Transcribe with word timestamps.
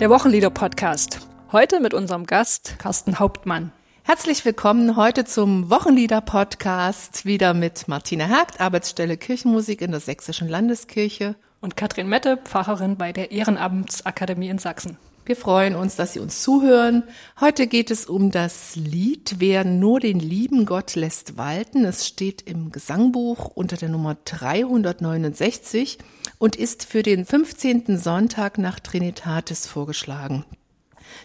Der 0.00 0.08
Wochenlieder-Podcast. 0.08 1.28
Heute 1.52 1.78
mit 1.78 1.92
unserem 1.92 2.24
Gast 2.24 2.76
Carsten 2.78 3.18
Hauptmann. 3.18 3.70
Herzlich 4.02 4.42
willkommen 4.46 4.96
heute 4.96 5.26
zum 5.26 5.68
Wochenlieder-Podcast. 5.68 7.26
Wieder 7.26 7.52
mit 7.52 7.86
Martina 7.86 8.24
Hergt, 8.24 8.62
Arbeitsstelle 8.62 9.18
Kirchenmusik 9.18 9.82
in 9.82 9.90
der 9.90 10.00
Sächsischen 10.00 10.48
Landeskirche. 10.48 11.36
Und 11.60 11.76
Katrin 11.76 12.08
Mette, 12.08 12.38
Pfarrerin 12.38 12.96
bei 12.96 13.12
der 13.12 13.30
Ehrenamtsakademie 13.30 14.48
in 14.48 14.56
Sachsen. 14.56 14.96
Wir 15.30 15.36
freuen 15.36 15.76
uns, 15.76 15.94
dass 15.94 16.14
Sie 16.14 16.18
uns 16.18 16.42
zuhören. 16.42 17.04
Heute 17.38 17.68
geht 17.68 17.92
es 17.92 18.06
um 18.06 18.32
das 18.32 18.74
Lied 18.74 19.36
Wer 19.38 19.62
nur 19.62 20.00
den 20.00 20.18
lieben 20.18 20.66
Gott 20.66 20.96
lässt 20.96 21.36
walten. 21.38 21.84
Es 21.84 22.04
steht 22.04 22.42
im 22.42 22.72
Gesangbuch 22.72 23.46
unter 23.54 23.76
der 23.76 23.90
Nummer 23.90 24.16
369 24.24 25.98
und 26.38 26.56
ist 26.56 26.84
für 26.84 27.04
den 27.04 27.24
15. 27.24 27.96
Sonntag 27.96 28.58
nach 28.58 28.80
Trinitatis 28.80 29.68
vorgeschlagen. 29.68 30.44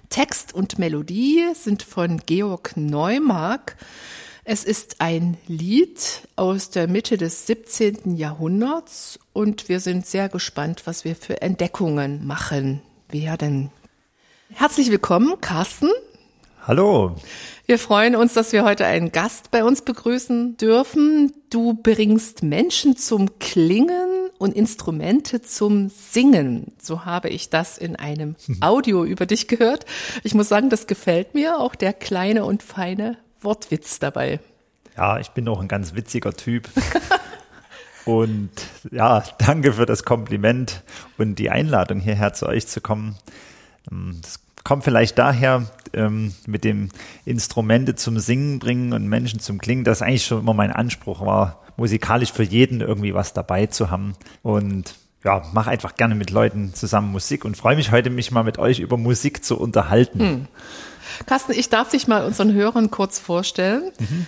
Text 0.10 0.54
und 0.54 0.78
Melodie 0.78 1.44
sind 1.56 1.82
von 1.82 2.22
Georg 2.28 2.78
Neumark. 2.78 3.76
Es 4.44 4.66
ist 4.66 5.02
ein 5.02 5.36
Lied 5.48 6.28
aus 6.36 6.70
der 6.70 6.88
Mitte 6.88 7.18
des 7.18 7.48
17. 7.48 8.18
Jahrhunderts 8.18 9.18
und 9.34 9.68
wir 9.68 9.80
sind 9.80 10.06
sehr 10.06 10.30
gespannt, 10.30 10.84
was 10.86 11.06
wir 11.06 11.16
für 11.16 11.42
Entdeckungen 11.42 12.24
machen 12.28 12.84
werden. 13.10 13.72
Herzlich 14.54 14.92
willkommen, 14.92 15.42
Carsten. 15.42 15.90
Hallo. 16.68 17.16
Wir 17.66 17.80
freuen 17.80 18.16
uns, 18.16 18.34
dass 18.34 18.54
wir 18.54 18.64
heute 18.64 18.86
einen 18.86 19.12
Gast 19.12 19.50
bei 19.50 19.64
uns 19.64 19.82
begrüßen 19.82 20.58
dürfen. 20.58 21.34
Du 21.50 21.74
bringst 21.74 22.44
Menschen 22.44 22.96
zum 22.96 23.40
Klingen 23.40 24.30
und 24.38 24.56
Instrumente 24.56 25.42
zum 25.42 25.90
Singen. 25.90 26.74
So 26.80 27.06
habe 27.06 27.30
ich 27.30 27.50
das 27.50 27.80
in 27.80 27.96
einem 27.96 28.36
Audio 28.62 29.04
über 29.04 29.26
dich 29.26 29.48
gehört. 29.48 29.86
Ich 30.24 30.36
muss 30.36 30.48
sagen, 30.48 30.70
das 30.70 30.86
gefällt 30.86 31.34
mir, 31.34 31.58
auch 31.58 31.74
der 31.74 31.94
kleine 31.94 32.46
und 32.46 32.62
feine 32.62 33.18
Wortwitz 33.42 33.98
dabei. 33.98 34.40
Ja, 34.96 35.20
ich 35.20 35.30
bin 35.30 35.48
auch 35.48 35.60
ein 35.60 35.68
ganz 35.68 35.96
witziger 35.96 36.34
Typ. 36.34 36.70
und 38.06 38.52
ja, 38.92 39.24
danke 39.40 39.74
für 39.74 39.88
das 39.88 40.04
Kompliment 40.04 40.84
und 41.18 41.40
die 41.40 41.50
Einladung 41.50 42.00
hierher 42.00 42.34
zu 42.34 42.46
euch 42.46 42.68
zu 42.68 42.80
kommen. 42.80 43.18
Ähm, 43.92 44.20
das 44.22 44.40
kommt 44.64 44.84
vielleicht 44.84 45.18
daher, 45.18 45.66
ähm, 45.94 46.34
mit 46.46 46.64
dem 46.64 46.90
Instrumente 47.24 47.96
zum 47.96 48.20
Singen 48.20 48.60
bringen 48.60 48.94
und 48.94 49.08
Menschen 49.08 49.40
zum 49.40 49.60
Klingen, 49.60 49.84
das 49.84 50.02
eigentlich 50.02 50.26
schon 50.26 50.40
immer 50.40 50.54
mein 50.54 50.72
Anspruch 50.72 51.26
war, 51.26 51.62
musikalisch 51.78 52.32
für 52.32 52.44
jeden 52.44 52.82
irgendwie 52.82 53.14
was 53.14 53.34
dabei 53.34 53.68
zu 53.68 53.92
haben. 53.92 54.14
Und 54.44 54.96
ja, 55.24 55.44
mache 55.54 55.72
einfach 55.72 55.96
gerne 55.96 56.16
mit 56.16 56.30
Leuten 56.30 56.74
zusammen 56.74 57.12
Musik 57.12 57.46
und 57.46 57.58
freue 57.58 57.76
mich 57.76 57.92
heute, 57.92 58.10
mich 58.10 58.32
mal 58.32 58.44
mit 58.44 58.60
euch 58.60 58.80
über 58.80 58.98
Musik 58.98 59.44
zu 59.44 59.58
unterhalten. 59.58 60.20
Hm. 60.20 60.48
Carsten, 61.26 61.54
ich 61.54 61.70
darf 61.70 61.90
dich 61.90 62.08
mal 62.08 62.26
unseren 62.26 62.54
Hörern 62.54 62.92
kurz 62.92 63.20
vorstellen. 63.20 63.92
Mhm. 64.00 64.26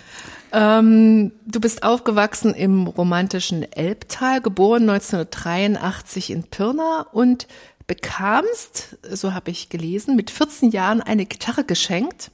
Ähm, 0.53 1.31
du 1.45 1.59
bist 1.59 1.83
aufgewachsen 1.83 2.53
im 2.53 2.87
romantischen 2.87 3.69
Elbtal, 3.71 4.41
geboren 4.41 4.89
1983 4.89 6.31
in 6.31 6.43
Pirna 6.43 7.05
und 7.11 7.47
bekamst, 7.87 8.97
so 9.09 9.33
habe 9.33 9.49
ich 9.49 9.69
gelesen, 9.69 10.17
mit 10.17 10.29
14 10.29 10.71
Jahren 10.71 11.01
eine 11.01 11.25
Gitarre 11.25 11.63
geschenkt. 11.63 12.31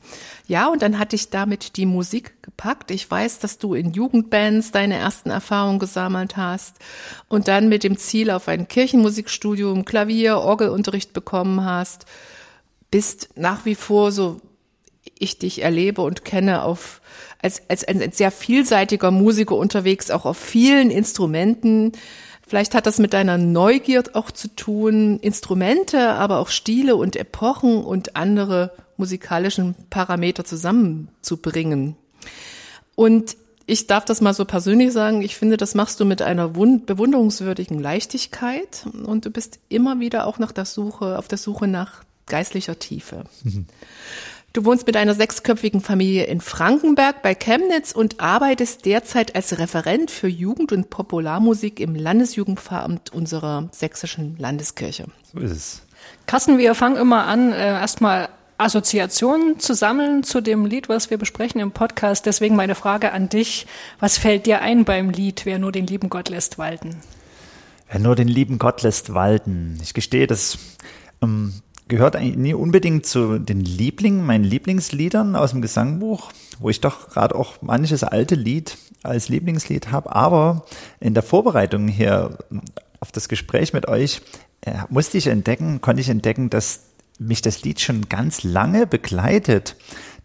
Ja, 0.48 0.68
und 0.68 0.82
dann 0.82 0.98
hatte 0.98 1.16
ich 1.16 1.30
damit 1.30 1.78
die 1.78 1.86
Musik 1.86 2.42
gepackt. 2.42 2.90
Ich 2.90 3.09
weiß, 3.09 3.38
dass 3.38 3.59
du 3.59 3.76
in 3.76 3.94
Jugendbands 3.94 4.72
deine 4.72 4.96
ersten 4.96 5.30
Erfahrungen 5.30 5.78
gesammelt 5.78 6.38
hast 6.38 6.78
und 7.30 7.48
dann 7.48 7.70
mit 7.70 7.84
dem 7.84 7.98
Ziel 7.98 8.31
auf 8.31 8.48
ein 8.48 8.68
Kirchenmusikstudium 8.68 9.86
Klavier, 9.86 10.40
Orgelunterricht 10.40 11.14
bekommen 11.14 11.64
hast. 11.64 12.06
Bist 12.90 13.30
nach 13.36 13.64
wie 13.66 13.76
vor, 13.76 14.12
so 14.12 14.42
ich 15.19 15.38
dich 15.38 15.62
erlebe 15.62 16.02
und 16.02 16.25
kenne, 16.25 16.63
auf, 16.63 17.00
als, 17.40 17.62
als 17.69 17.84
ein 17.84 18.12
sehr 18.12 18.31
vielseitiger 18.31 19.12
Musiker 19.12 19.56
unterwegs, 19.56 20.09
auch 20.09 20.25
auf 20.25 20.38
vielen 20.38 20.90
Instrumenten. 20.90 21.92
Vielleicht 22.48 22.76
hat 22.76 22.86
das 22.86 23.00
mit 23.00 23.14
deiner 23.14 23.38
Neugier 23.38 24.04
auch 24.14 24.30
zu 24.31 24.48
tun, 24.50 25.20
Instrumente, 25.20 26.12
aber 26.12 26.40
auch 26.40 26.50
Stile 26.50 26.96
und 26.96 27.16
Epochen 27.16 27.84
und 27.84 28.16
andere 28.16 28.72
musikalischen 28.98 29.76
Parameter 29.90 30.46
zusammenzubringen. 30.46 31.96
Und 32.96 33.38
ich 33.66 33.88
darf 33.88 34.06
das 34.06 34.22
mal 34.22 34.34
so 34.34 34.46
persönlich 34.46 34.92
sagen, 34.92 35.22
ich 35.22 35.36
finde, 35.36 35.58
das 35.58 35.74
machst 35.74 36.00
du 36.00 36.06
mit 36.06 36.22
einer 36.22 36.50
bewunderungswürdigen 36.50 37.80
Leichtigkeit 37.80 38.86
und 39.06 39.25
du 39.25 39.30
bist 39.30 39.60
immer 39.70 40.00
wieder 40.00 40.28
auch 40.28 40.38
nach 40.38 40.52
der 40.52 40.66
Suche, 40.66 41.18
auf 41.18 41.28
der 41.28 41.38
Suche 41.38 41.68
nach 41.68 42.04
geistlicher 42.25 42.78
Tiefe. 42.78 43.24
Mhm. 43.44 43.66
Du 44.53 44.66
wohnst 44.66 44.86
mit 44.86 44.96
einer 44.96 45.16
sechsköpfigen 45.16 45.81
Familie 45.81 46.25
in 46.25 46.40
Frankenberg 46.40 47.24
bei 47.24 47.34
Chemnitz 47.34 47.91
und 47.91 48.19
arbeitest 48.19 48.86
derzeit 48.86 49.36
als 49.36 49.58
Referent 49.58 50.12
für 50.12 50.28
Jugend- 50.28 50.72
und 50.72 50.91
Popularmusik 50.91 51.80
im 51.80 51.96
Landesjugendpfarramt 51.96 53.12
unserer 53.12 53.69
sächsischen 53.72 54.38
Landeskirche. 54.38 55.06
So 55.34 55.40
ist 55.40 55.52
es. 55.52 55.81
Carsten, 56.28 56.59
wir 56.59 56.75
fangen 56.75 56.97
immer 56.97 57.25
an, 57.25 57.52
äh, 57.52 57.66
erstmal 57.66 58.30
Assoziationen 58.59 59.59
zu 59.59 59.74
sammeln 59.74 60.22
zu 60.22 60.40
dem 60.40 60.68
Lied, 60.68 60.88
was 60.88 61.09
wir 61.09 61.18
besprechen 61.18 61.59
im 61.59 61.72
Podcast. 61.72 62.28
Deswegen 62.28 62.56
meine 62.56 62.75
Frage 62.75 63.12
an 63.12 63.30
dich. 63.30 63.66
Was 64.00 64.19
fällt 64.19 64.46
dir 64.46 64.62
ein 64.62 64.86
beim 64.86 65.09
Lied, 65.09 65.47
wer 65.47 65.58
nur 65.58 65.72
den 65.72 65.88
lieben 65.88 66.09
Gott 66.09 66.30
lässt 66.30 66.59
walten? 66.59 66.97
Wer 67.90 68.00
nur 68.00 68.16
den 68.16 68.28
lieben 68.28 68.59
Gott 68.59 68.84
lässt 68.84 69.16
walten. 69.16 69.80
Ich 69.81 69.96
gestehe, 69.96 70.28
dass 70.28 70.59
ähm, 71.24 71.56
gehört 71.88 72.16
eigentlich 72.16 72.38
nie 72.38 72.53
unbedingt 72.53 73.05
zu 73.05 73.39
den 73.39 73.61
Lieblingen, 73.61 74.25
meinen 74.25 74.44
Lieblingsliedern 74.44 75.35
aus 75.35 75.51
dem 75.51 75.61
Gesangbuch, 75.61 76.31
wo 76.59 76.69
ich 76.69 76.81
doch 76.81 77.09
gerade 77.09 77.35
auch 77.35 77.61
manches 77.61 78.03
alte 78.03 78.35
Lied 78.35 78.77
als 79.03 79.29
Lieblingslied 79.29 79.91
habe. 79.91 80.16
Aber 80.16 80.66
in 80.99 81.13
der 81.13 81.23
Vorbereitung 81.23 81.88
hier 81.88 82.38
auf 82.99 83.11
das 83.11 83.27
Gespräch 83.27 83.73
mit 83.73 83.88
euch 83.88 84.21
äh, 84.61 84.73
musste 84.89 85.17
ich 85.17 85.27
entdecken, 85.27 85.81
konnte 85.81 86.01
ich 86.01 86.09
entdecken, 86.09 86.49
dass 86.49 86.81
mich 87.19 87.41
das 87.41 87.63
Lied 87.63 87.81
schon 87.81 88.09
ganz 88.09 88.44
lange 88.44 88.88
begleitet. 88.88 89.75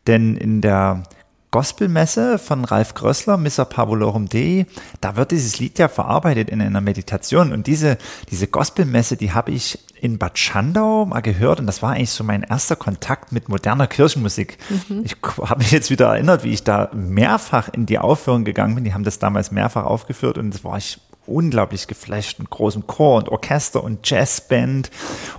Denn 0.06 0.36
in 0.36 0.60
der 0.60 1.02
Gospelmesse 1.50 2.38
von 2.38 2.64
Ralf 2.64 2.94
Grössler, 2.94 3.38
Missa 3.38 3.64
Pavolorum 3.64 4.28
Dei, 4.28 4.66
da 5.00 5.16
wird 5.16 5.30
dieses 5.30 5.58
Lied 5.58 5.78
ja 5.78 5.88
verarbeitet 5.88 6.50
in 6.50 6.60
einer 6.60 6.82
Meditation. 6.82 7.52
Und 7.52 7.66
diese, 7.66 7.96
diese 8.30 8.48
Gospelmesse, 8.48 9.16
die 9.16 9.32
habe 9.32 9.52
ich 9.52 9.78
in 10.00 10.18
Bad 10.18 10.38
Schandau 10.38 11.06
mal 11.06 11.20
gehört 11.20 11.58
und 11.58 11.66
das 11.66 11.82
war 11.82 11.92
eigentlich 11.92 12.10
so 12.10 12.22
mein 12.22 12.42
erster 12.42 12.76
Kontakt 12.76 13.32
mit 13.32 13.48
moderner 13.48 13.86
Kirchenmusik. 13.86 14.58
Mhm. 14.68 15.04
Ich 15.04 15.16
habe 15.42 15.58
mich 15.58 15.70
jetzt 15.70 15.90
wieder 15.90 16.08
erinnert, 16.08 16.44
wie 16.44 16.52
ich 16.52 16.64
da 16.64 16.90
mehrfach 16.94 17.68
in 17.68 17.86
die 17.86 17.98
Aufführung 17.98 18.44
gegangen 18.44 18.74
bin. 18.74 18.84
Die 18.84 18.94
haben 18.94 19.04
das 19.04 19.18
damals 19.18 19.50
mehrfach 19.50 19.84
aufgeführt 19.84 20.38
und 20.38 20.52
das 20.52 20.64
war 20.64 20.76
ich 20.76 21.00
unglaublich 21.28 21.86
geflasht 21.86 22.38
mit 22.38 22.50
großem 22.50 22.86
Chor 22.86 23.18
und 23.18 23.28
Orchester 23.28 23.82
und 23.82 24.08
Jazzband 24.08 24.90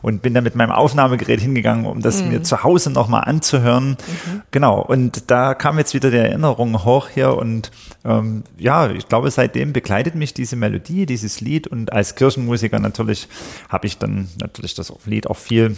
und 0.02 0.22
bin 0.22 0.34
da 0.34 0.42
mit 0.42 0.56
meinem 0.56 0.72
Aufnahmegerät 0.72 1.42
hingegangen, 1.42 1.86
um 1.86 2.02
das 2.02 2.22
mhm. 2.22 2.30
mir 2.30 2.44
zu 2.44 2.64
Hause 2.64 2.92
nochmal 2.92 3.24
anzuhören. 3.26 3.90
Mhm. 3.90 4.42
Genau, 4.52 4.82
und 4.82 5.30
da 5.32 5.54
kam 5.54 5.78
jetzt 5.78 5.94
wieder 5.94 6.12
die 6.12 6.18
Erinnerung 6.18 6.84
hoch 6.86 7.10
hier 7.10 7.36
und 7.38 7.72
ähm, 8.06 8.44
ja, 8.58 8.90
ich 8.92 9.08
glaube, 9.08 9.32
seitdem 9.32 9.74
begleitet 9.74 10.16
mich 10.16 10.34
diese 10.34 10.56
Melodie, 10.56 11.06
dieses 11.06 11.42
Lied 11.42 11.68
und 11.68 11.92
als 11.92 12.16
Kirchenmusiker 12.16 12.80
natürlich 12.80 13.28
habe 13.70 13.88
ich 13.88 13.98
dann 13.98 14.30
natürlich 14.40 14.76
das 14.76 14.94
Lied 15.06 15.28
auch 15.28 15.38
viel 15.38 15.76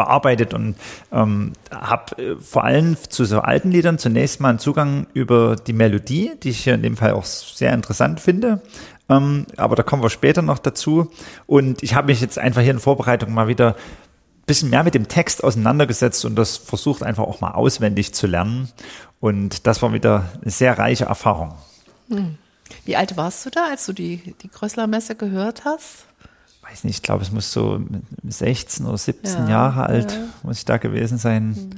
bearbeitet 0.00 0.54
und 0.54 0.76
ähm, 1.12 1.52
habe 1.70 2.22
äh, 2.22 2.36
vor 2.36 2.64
allem 2.64 2.96
zu 3.08 3.24
so 3.26 3.40
alten 3.40 3.70
Liedern 3.70 3.98
zunächst 3.98 4.40
mal 4.40 4.50
einen 4.50 4.58
Zugang 4.58 5.06
über 5.12 5.56
die 5.56 5.74
Melodie, 5.74 6.32
die 6.42 6.50
ich 6.50 6.64
hier 6.64 6.74
in 6.74 6.82
dem 6.82 6.96
Fall 6.96 7.12
auch 7.12 7.24
sehr 7.24 7.74
interessant 7.74 8.20
finde. 8.20 8.62
Ähm, 9.10 9.46
aber 9.56 9.76
da 9.76 9.82
kommen 9.82 10.02
wir 10.02 10.08
später 10.08 10.40
noch 10.40 10.58
dazu. 10.58 11.10
Und 11.46 11.82
ich 11.82 11.94
habe 11.94 12.06
mich 12.06 12.20
jetzt 12.20 12.38
einfach 12.38 12.62
hier 12.62 12.70
in 12.70 12.80
Vorbereitung 12.80 13.34
mal 13.34 13.48
wieder 13.48 13.74
ein 13.74 14.46
bisschen 14.46 14.70
mehr 14.70 14.84
mit 14.84 14.94
dem 14.94 15.08
Text 15.08 15.44
auseinandergesetzt 15.44 16.24
und 16.24 16.36
das 16.36 16.56
versucht 16.56 17.02
einfach 17.02 17.24
auch 17.24 17.40
mal 17.40 17.52
auswendig 17.52 18.14
zu 18.14 18.26
lernen. 18.26 18.70
Und 19.20 19.66
das 19.66 19.82
war 19.82 19.92
wieder 19.92 20.30
eine 20.40 20.50
sehr 20.50 20.78
reiche 20.78 21.04
Erfahrung. 21.04 21.54
Hm. 22.08 22.38
Wie 22.84 22.96
alt 22.96 23.16
warst 23.16 23.44
du 23.44 23.50
da, 23.50 23.66
als 23.70 23.84
du 23.84 23.92
die, 23.92 24.34
die 24.42 24.48
Größler 24.48 24.86
Messe 24.86 25.16
gehört 25.16 25.64
hast? 25.64 26.06
weiß 26.70 26.84
nicht, 26.84 26.96
ich 26.96 27.02
glaube, 27.02 27.22
es 27.22 27.32
muss 27.32 27.52
so 27.52 27.80
16 28.22 28.86
oder 28.86 28.98
17 28.98 29.42
ja, 29.42 29.48
Jahre 29.48 29.86
alt, 29.86 30.12
ja. 30.12 30.18
muss 30.42 30.58
ich 30.58 30.64
da 30.64 30.76
gewesen 30.76 31.18
sein. 31.18 31.54
Hm. 31.56 31.70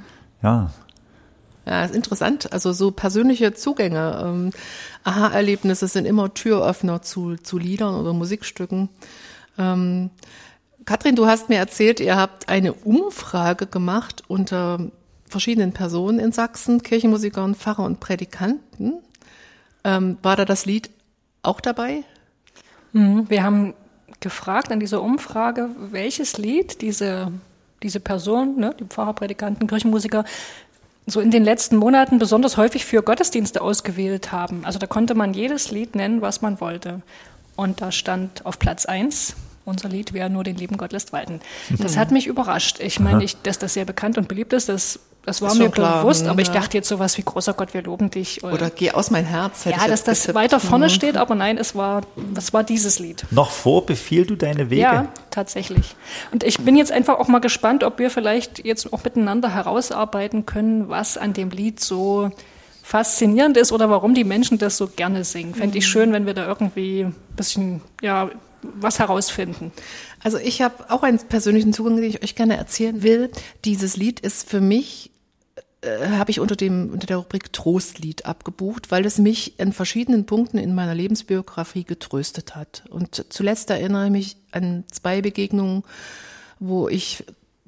Ja. 0.42 0.70
Ja, 1.66 1.84
ist 1.84 1.94
interessant. 1.94 2.52
Also 2.52 2.72
so 2.72 2.90
persönliche 2.90 3.54
Zugänge, 3.54 4.20
ähm, 4.24 4.50
Aha-Erlebnisse 5.04 5.86
sind 5.88 6.06
immer 6.06 6.34
Türöffner 6.34 7.02
zu, 7.02 7.36
zu 7.36 7.58
Liedern 7.58 7.94
oder 7.94 8.12
Musikstücken. 8.12 8.88
Ähm, 9.58 10.10
Katrin, 10.84 11.14
du 11.14 11.26
hast 11.26 11.48
mir 11.48 11.58
erzählt, 11.58 12.00
ihr 12.00 12.16
habt 12.16 12.48
eine 12.48 12.72
Umfrage 12.72 13.66
gemacht 13.66 14.24
unter 14.26 14.90
verschiedenen 15.28 15.72
Personen 15.72 16.18
in 16.18 16.32
Sachsen, 16.32 16.82
Kirchenmusikern, 16.82 17.54
Pfarrer 17.54 17.84
und 17.84 18.00
Prädikanten. 18.00 18.94
Ähm, 19.84 20.18
war 20.22 20.36
da 20.36 20.44
das 20.44 20.66
Lied 20.66 20.90
auch 21.42 21.60
dabei? 21.60 22.02
Mhm, 22.92 23.30
wir 23.30 23.44
haben 23.44 23.74
gefragt 24.18 24.72
an 24.72 24.80
dieser 24.80 25.02
Umfrage, 25.02 25.70
welches 25.90 26.38
Lied 26.38 26.82
diese 26.82 27.32
diese 27.82 28.00
Person, 28.00 28.56
ne, 28.56 28.74
die 28.78 28.84
Pfarrer, 28.84 29.12
Predikanten, 29.12 29.66
Kirchenmusiker, 29.66 30.24
so 31.06 31.20
in 31.20 31.30
den 31.30 31.44
letzten 31.44 31.76
Monaten 31.76 32.18
besonders 32.18 32.56
häufig 32.56 32.84
für 32.84 33.02
Gottesdienste 33.02 33.60
ausgewählt 33.60 34.32
haben. 34.32 34.64
Also 34.64 34.78
da 34.78 34.86
konnte 34.86 35.14
man 35.14 35.34
jedes 35.34 35.70
Lied 35.70 35.94
nennen, 35.94 36.22
was 36.22 36.42
man 36.42 36.60
wollte. 36.60 37.02
Und 37.56 37.80
da 37.80 37.92
stand 37.92 38.46
auf 38.46 38.58
Platz 38.58 38.86
eins 38.86 39.34
unser 39.64 39.88
Lied 39.88 40.12
Wer 40.12 40.28
nur 40.28 40.44
den 40.44 40.56
lieben 40.56 40.76
Gott 40.76 40.92
lässt 40.92 41.12
walten. 41.12 41.40
Das 41.78 41.96
hat 41.98 42.10
mich 42.10 42.26
überrascht. 42.26 42.80
Ich 42.80 43.00
meine, 43.00 43.22
ich, 43.22 43.40
dass 43.42 43.58
das 43.58 43.74
sehr 43.74 43.84
bekannt 43.84 44.18
und 44.18 44.28
beliebt 44.28 44.52
ist, 44.52 44.68
das, 44.68 44.98
das 45.24 45.40
war 45.40 45.52
Ist 45.52 45.58
mir 45.58 45.70
klar, 45.70 46.02
bewusst, 46.02 46.22
hm, 46.24 46.30
aber 46.30 46.40
ich 46.42 46.48
ja. 46.48 46.54
dachte 46.54 46.76
jetzt 46.76 46.88
sowas 46.88 47.16
wie 47.16 47.22
großer 47.22 47.54
Gott, 47.54 47.74
wir 47.74 47.82
loben 47.82 48.10
dich. 48.10 48.42
Oder 48.42 48.70
geh 48.70 48.90
aus 48.90 49.10
mein 49.10 49.24
Herz. 49.24 49.64
hätte 49.64 49.76
ja, 49.76 49.84
ich 49.84 49.90
dass 49.90 50.02
das 50.04 50.20
getippt. 50.22 50.34
weiter 50.34 50.58
vorne 50.60 50.86
Mhm. 50.86 50.90
steht, 50.90 51.16
aber 51.16 51.34
nein, 51.34 51.58
es 51.58 51.74
war, 51.76 52.02
es 52.36 52.52
war 52.52 52.64
dieses 52.64 52.98
Lied. 52.98 53.24
Noch 53.30 53.50
vor 53.52 53.86
befiehl 53.86 54.26
du 54.26 54.34
deine 54.34 54.68
Wege. 54.70 54.82
Ja, 54.82 55.08
tatsächlich. 55.30 55.94
Und 56.32 56.42
ich 56.42 56.58
bin 56.58 56.76
jetzt 56.76 56.90
einfach 56.90 57.18
auch 57.20 57.28
mal 57.28 57.38
gespannt, 57.40 57.84
ob 57.84 57.98
wir 58.00 58.10
vielleicht 58.10 58.64
jetzt 58.64 58.92
auch 58.92 59.04
miteinander 59.04 59.54
herausarbeiten 59.54 60.44
können, 60.44 60.88
was 60.88 61.16
an 61.16 61.32
dem 61.34 61.50
Lied 61.50 61.78
so 61.78 62.30
faszinierend 62.82 63.56
ist 63.56 63.70
oder 63.70 63.88
warum 63.90 64.14
die 64.14 64.24
Menschen 64.24 64.58
das 64.58 64.76
so 64.76 64.88
gerne 64.88 65.22
singen. 65.24 65.54
Fände 65.54 65.78
ich 65.78 65.86
schön, 65.86 66.12
wenn 66.12 66.26
wir 66.26 66.34
da 66.34 66.46
irgendwie 66.46 67.04
ein 67.04 67.14
bisschen, 67.36 67.80
ja, 68.02 68.28
was 68.62 68.98
herausfinden. 68.98 69.72
Also 70.22 70.38
ich 70.38 70.62
habe 70.62 70.74
auch 70.90 71.02
einen 71.04 71.18
persönlichen 71.18 71.72
Zugang, 71.72 71.96
den 71.96 72.04
ich 72.04 72.22
euch 72.22 72.34
gerne 72.34 72.56
erzählen 72.56 73.02
will. 73.02 73.30
Dieses 73.64 73.96
Lied 73.96 74.20
ist 74.20 74.48
für 74.48 74.60
mich, 74.60 75.10
äh, 75.82 76.08
habe 76.10 76.30
ich 76.30 76.40
unter, 76.40 76.56
dem, 76.56 76.90
unter 76.90 77.06
der 77.06 77.18
Rubrik 77.18 77.52
Trostlied 77.52 78.24
abgebucht, 78.24 78.90
weil 78.90 79.04
es 79.04 79.18
mich 79.18 79.54
an 79.58 79.72
verschiedenen 79.72 80.26
Punkten 80.26 80.58
in 80.58 80.74
meiner 80.74 80.94
Lebensbiografie 80.94 81.84
getröstet 81.84 82.54
hat. 82.54 82.84
Und 82.88 83.26
zuletzt 83.28 83.68
erinnere 83.70 84.06
ich 84.06 84.12
mich 84.12 84.36
an 84.52 84.84
zwei 84.90 85.20
Begegnungen, 85.20 85.82
wo 86.60 86.88
ich 86.88 87.24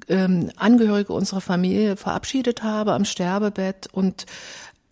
ähm, 0.07 0.51
Angehörige 0.55 1.13
unserer 1.13 1.41
Familie 1.41 1.97
verabschiedet 1.97 2.63
habe 2.63 2.93
am 2.93 3.05
Sterbebett 3.05 3.87
und 3.91 4.25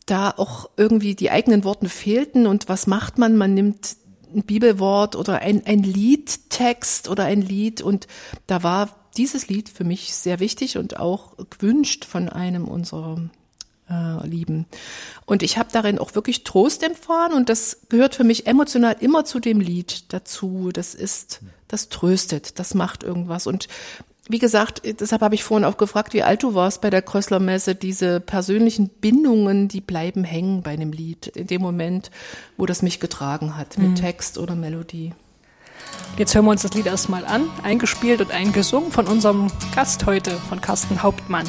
da 0.06 0.32
auch 0.32 0.70
irgendwie 0.76 1.16
die 1.16 1.32
eigenen 1.32 1.64
Worte 1.64 1.88
fehlten 1.88 2.46
und 2.46 2.68
was 2.68 2.88
macht 2.88 3.18
man? 3.18 3.38
Man 3.38 3.54
nimmt 3.54 3.96
ein 4.36 4.44
Bibelwort 4.44 5.16
oder 5.16 5.40
ein, 5.40 5.66
ein 5.66 5.84
Liedtext 5.84 7.08
oder 7.08 7.24
ein 7.24 7.42
Lied 7.42 7.82
und 7.82 8.08
da 8.48 8.64
war 8.64 9.03
dieses 9.18 9.48
Lied 9.48 9.70
für 9.70 9.84
mich 9.84 10.16
sehr 10.16 10.40
wichtig 10.40 10.78
und 10.78 10.98
auch 10.98 11.38
gewünscht 11.50 12.06
von 12.06 12.30
einem 12.30 12.68
unserer 12.68 13.30
äh, 13.90 14.28
Lieben. 14.28 14.66
Und 15.26 15.44
ich 15.44 15.58
habe 15.58 15.70
darin 15.72 16.00
auch 16.00 16.16
wirklich 16.16 16.44
Trost 16.44 16.84
empfahren 16.84 17.34
und 17.34 17.50
das 17.50 17.82
gehört 17.90 18.16
für 18.16 18.24
mich 18.24 18.48
emotional 18.48 18.96
immer 19.00 19.26
zu 19.26 19.40
dem 19.40 19.60
Lied 19.60 20.14
dazu. 20.14 20.70
Das 20.72 20.96
ist, 20.96 21.42
das 21.68 21.90
tröstet, 21.90 22.60
das 22.60 22.74
macht 22.74 23.04
irgendwas 23.04 23.48
und 23.48 23.68
wie 24.30 24.40
gesagt, 24.40 24.84
deshalb 25.02 25.22
habe 25.22 25.36
ich 25.36 25.44
vorhin 25.44 25.66
auch 25.66 25.76
gefragt, 25.76 26.14
wie 26.14 26.24
alt 26.24 26.44
du 26.44 26.54
warst 26.54 26.80
bei 26.80 26.90
der 26.90 27.02
Krössler 27.02 27.42
Messe. 27.42 27.76
Diese 27.76 28.22
persönlichen 28.22 28.88
Bindungen, 28.88 29.68
die 29.68 29.82
bleiben 29.82 30.24
hängen 30.24 30.62
bei 30.62 30.72
einem 30.72 30.94
Lied 30.94 31.28
in 31.28 31.48
dem 31.48 31.62
Moment, 31.62 32.10
wo 32.56 32.66
das 32.66 32.82
mich 32.82 33.02
getragen 33.02 33.58
hat, 33.58 33.78
mit 33.78 33.98
Text 33.98 34.38
oder 34.38 34.56
Melodie. 34.56 35.12
Jetzt 36.18 36.36
hören 36.36 36.46
wir 36.46 36.52
uns 36.52 36.62
das 36.62 36.74
Lied 36.74 36.86
erstmal 36.86 37.26
an, 37.26 37.50
eingespielt 37.64 38.22
und 38.22 38.32
eingesungen 38.32 38.92
von 38.92 39.08
unserem 39.08 39.52
Gast 39.74 40.06
heute, 40.06 40.32
von 40.50 40.62
Carsten 40.62 41.02
Hauptmann. 41.02 41.48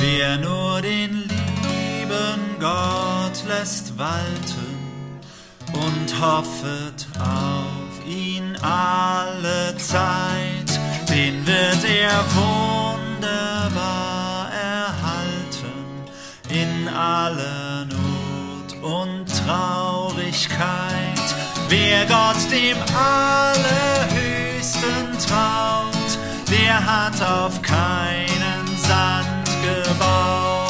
Wer 0.00 0.38
nur 0.38 0.82
den 0.82 1.12
lieben 1.12 2.40
Gott 2.60 3.44
lässt 3.46 3.96
walten 3.98 4.74
und 5.72 6.20
hoffet 6.20 7.06
auf 7.20 8.06
ihn 8.06 8.56
alle 8.62 9.76
Zeit, 9.76 10.53
wird 11.46 11.84
er 11.84 12.24
wunderbar 12.34 14.50
erhalten 14.50 16.08
in 16.48 16.88
aller 16.88 17.84
Not 17.84 18.74
und 18.82 19.26
Traurigkeit. 19.44 21.20
Wer 21.68 22.06
Gott 22.06 22.50
dem 22.50 22.78
Allerhöchsten 22.96 25.18
traut, 25.26 26.18
der 26.50 26.82
hat 26.84 27.22
auf 27.22 27.60
keinen 27.60 28.78
Sand 28.78 29.50
gebaut. 29.62 30.64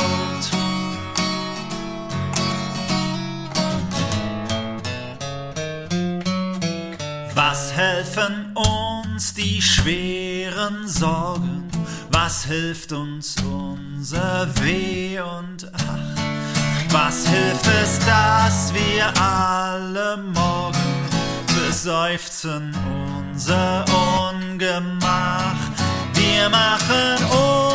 Was 7.34 7.72
helfen 7.72 8.52
uns 8.54 9.34
die 9.34 9.60
schweren 9.60 10.13
Sorgen? 10.98 11.68
Was 12.12 12.44
hilft 12.44 12.92
uns 12.92 13.34
unser 13.42 14.46
Weh 14.60 15.18
und 15.18 15.68
Ach? 15.72 16.14
Was 16.90 17.26
hilft 17.26 17.66
es, 17.82 17.98
dass 18.06 18.72
wir 18.72 19.12
alle 19.20 20.16
morgen 20.18 21.08
beseufzen 21.66 22.72
unser 23.28 23.84
Ungemach? 24.30 25.56
Wir 26.12 26.48
machen 26.48 27.24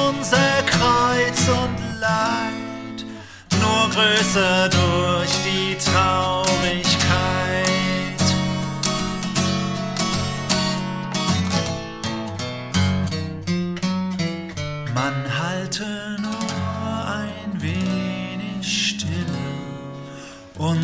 unser 0.08 0.64
Kreuz 0.66 1.40
und 1.50 2.00
Leid 2.00 3.06
nur 3.62 3.90
größer 3.90 4.70
durch 4.70 5.32
die 5.44 5.76
Traurigkeit. 5.92 6.89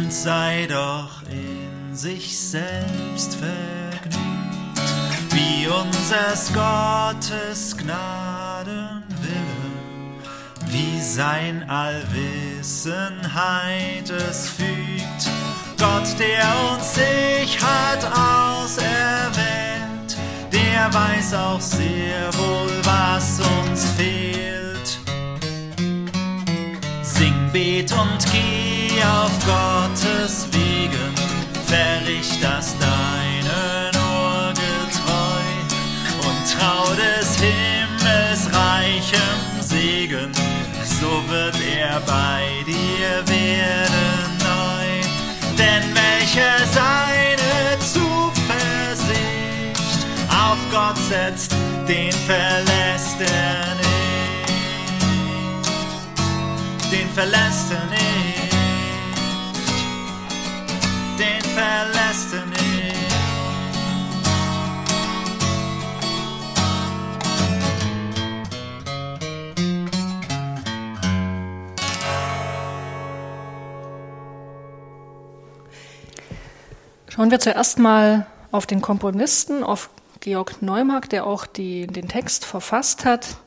Und 0.05 0.13
sei 0.13 0.67
doch 0.69 1.23
in 1.31 1.95
sich 1.95 2.37
selbst 2.37 3.37
vergnügt, 3.37 4.19
wie 5.31 5.67
unsers 5.67 6.53
Gottes 6.53 7.75
Gnaden 7.75 9.01
wille, 9.21 10.21
wie 10.67 11.01
sein 11.01 11.67
Allwissenheit 11.67 14.11
es 14.11 14.47
fügt. 14.47 15.27
Gott, 15.79 16.19
der 16.19 16.45
uns 16.71 16.93
sich 16.93 17.59
hat 17.59 18.05
auserwählt, 18.05 19.35
der 20.53 20.93
weiß 20.93 21.33
auch 21.33 21.61
sehr 21.61 22.31
wohl, 22.37 22.69
was 22.83 23.39
uns 23.39 23.89
fehlt. 23.97 24.99
Sing, 27.01 27.49
bet 27.51 27.91
und 27.91 28.23
geh 28.31 28.74
auf 29.03 29.31
Gottes 29.45 30.47
Wegen, 30.51 31.13
verricht 31.65 32.43
das 32.43 32.75
deine 32.79 33.91
nur 33.93 34.53
getreu 34.53 35.43
und 36.27 36.37
trau 36.53 36.85
des 36.95 37.37
Himmels 37.39 38.41
reichem 38.53 39.61
Segen, 39.61 40.31
so 40.99 41.11
wird 41.29 41.57
er 41.61 41.99
bei 42.01 42.63
dir 42.65 43.27
werden 43.27 44.37
neu. 44.39 44.89
Denn 45.57 45.83
welcher 45.95 46.57
seine 46.73 47.79
Zuversicht 47.79 49.19
auf 50.29 50.59
Gott 50.71 50.97
setzt, 51.09 51.51
den 51.87 52.11
verlässt 52.11 53.19
er 53.19 53.75
nicht. 53.75 53.85
Den 56.91 57.09
verlässt 57.13 57.71
er 57.71 57.85
nicht, 57.89 58.24
Schauen 77.15 77.31
wir 77.31 77.39
zuerst 77.39 77.79
mal 77.79 78.25
auf 78.51 78.65
den 78.65 78.81
Komponisten, 78.81 79.63
auf 79.63 79.89
Georg 80.19 80.61
Neumark, 80.61 81.09
der 81.09 81.25
auch 81.25 81.45
die, 81.45 81.87
den 81.87 82.09
Text 82.09 82.43
verfasst 82.43 83.05
hat. 83.05 83.37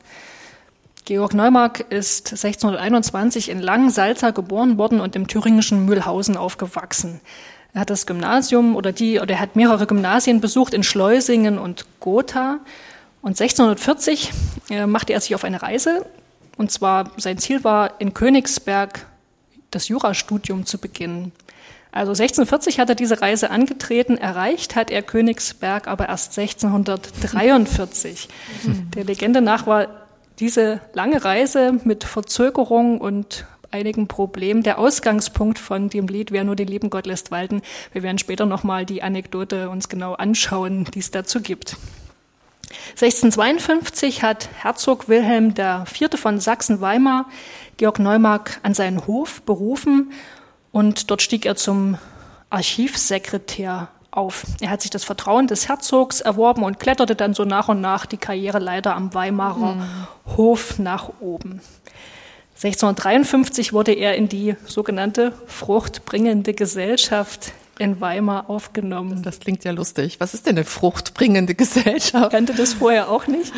Georg 1.05 1.35
Neumark 1.35 1.81
ist 1.91 2.31
1621 2.31 3.47
in 3.47 3.59
Langensalza 3.59 4.31
geboren 4.31 4.79
worden 4.79 4.99
und 4.99 5.15
im 5.15 5.27
thüringischen 5.27 5.85
Mühlhausen 5.85 6.35
aufgewachsen. 6.35 7.21
Er 7.75 7.81
hat 7.81 7.91
das 7.91 8.07
Gymnasium 8.07 8.75
oder 8.75 8.91
die, 8.91 9.19
oder 9.19 9.35
er 9.35 9.39
hat 9.39 9.55
mehrere 9.55 9.85
Gymnasien 9.85 10.41
besucht 10.41 10.73
in 10.73 10.81
Schleusingen 10.81 11.59
und 11.59 11.85
Gotha. 11.99 12.57
Und 13.21 13.39
1640 13.39 14.31
äh, 14.71 14.87
machte 14.87 15.13
er 15.13 15.21
sich 15.21 15.35
auf 15.35 15.43
eine 15.43 15.61
Reise 15.61 16.07
Und 16.57 16.71
zwar 16.71 17.11
sein 17.17 17.37
Ziel 17.37 17.63
war, 17.63 18.01
in 18.01 18.15
Königsberg 18.15 19.05
das 19.69 19.89
Jurastudium 19.89 20.65
zu 20.65 20.79
beginnen. 20.79 21.33
Also 21.91 22.11
1640 22.11 22.79
hat 22.79 22.89
er 22.89 22.95
diese 22.95 23.21
Reise 23.21 23.49
angetreten, 23.49 24.17
erreicht 24.17 24.75
hat 24.75 24.91
er 24.91 25.01
Königsberg 25.01 25.87
aber 25.87 26.07
erst 26.07 26.37
1643. 26.37 28.29
Der 28.95 29.03
Legende 29.03 29.41
nach 29.41 29.65
war 29.65 29.87
diese 30.39 30.81
lange 30.93 31.25
Reise 31.25 31.79
mit 31.83 32.03
Verzögerung 32.03 33.01
und 33.01 33.45
einigen 33.71 34.07
Problemen 34.07 34.63
der 34.63 34.77
Ausgangspunkt 34.77 35.59
von 35.59 35.89
dem 35.89 36.07
Lied 36.07 36.31
Wer 36.31 36.43
nur 36.43 36.55
den 36.55 36.67
lieben 36.67 36.89
Gott 36.89 37.05
lässt 37.07 37.31
walten. 37.31 37.61
Wir 37.91 38.03
werden 38.03 38.19
später 38.19 38.45
nochmal 38.45 38.85
die 38.85 39.03
Anekdote 39.03 39.69
uns 39.69 39.89
genau 39.89 40.13
anschauen, 40.13 40.85
die 40.85 40.99
es 40.99 41.11
dazu 41.11 41.41
gibt. 41.41 41.75
1652 42.91 44.21
hat 44.21 44.49
Herzog 44.61 45.09
Wilhelm 45.09 45.53
IV. 45.57 46.19
von 46.19 46.39
Sachsen-Weimar 46.39 47.25
Georg 47.77 47.97
Neumark 47.99 48.59
an 48.61 48.73
seinen 48.73 49.07
Hof 49.07 49.41
berufen 49.41 50.11
und 50.71 51.09
dort 51.09 51.21
stieg 51.21 51.45
er 51.45 51.55
zum 51.55 51.97
Archivsekretär 52.49 53.89
auf. 54.11 54.43
Er 54.59 54.69
hat 54.71 54.81
sich 54.81 54.91
das 54.91 55.03
Vertrauen 55.03 55.47
des 55.47 55.69
Herzogs 55.69 56.21
erworben 56.21 56.63
und 56.63 56.79
kletterte 56.79 57.15
dann 57.15 57.33
so 57.33 57.45
nach 57.45 57.69
und 57.69 57.81
nach 57.81 58.05
die 58.05 58.17
Karriereleiter 58.17 58.95
am 58.95 59.13
Weimarer 59.13 59.75
mhm. 59.75 60.07
Hof 60.37 60.79
nach 60.79 61.09
oben. 61.19 61.61
1653 62.55 63.71
wurde 63.71 63.93
er 63.93 64.15
in 64.15 64.27
die 64.27 64.55
sogenannte 64.65 65.31
fruchtbringende 65.47 66.53
Gesellschaft 66.53 67.53
in 67.77 68.01
Weimar 68.01 68.49
aufgenommen. 68.49 69.23
Das 69.23 69.39
klingt 69.39 69.63
ja 69.63 69.71
lustig. 69.71 70.19
Was 70.19 70.33
ist 70.33 70.45
denn 70.45 70.57
eine 70.57 70.65
fruchtbringende 70.65 71.55
Gesellschaft? 71.55 72.25
Ich 72.25 72.31
kannte 72.31 72.53
das 72.53 72.73
vorher 72.73 73.09
auch 73.09 73.27
nicht. 73.27 73.53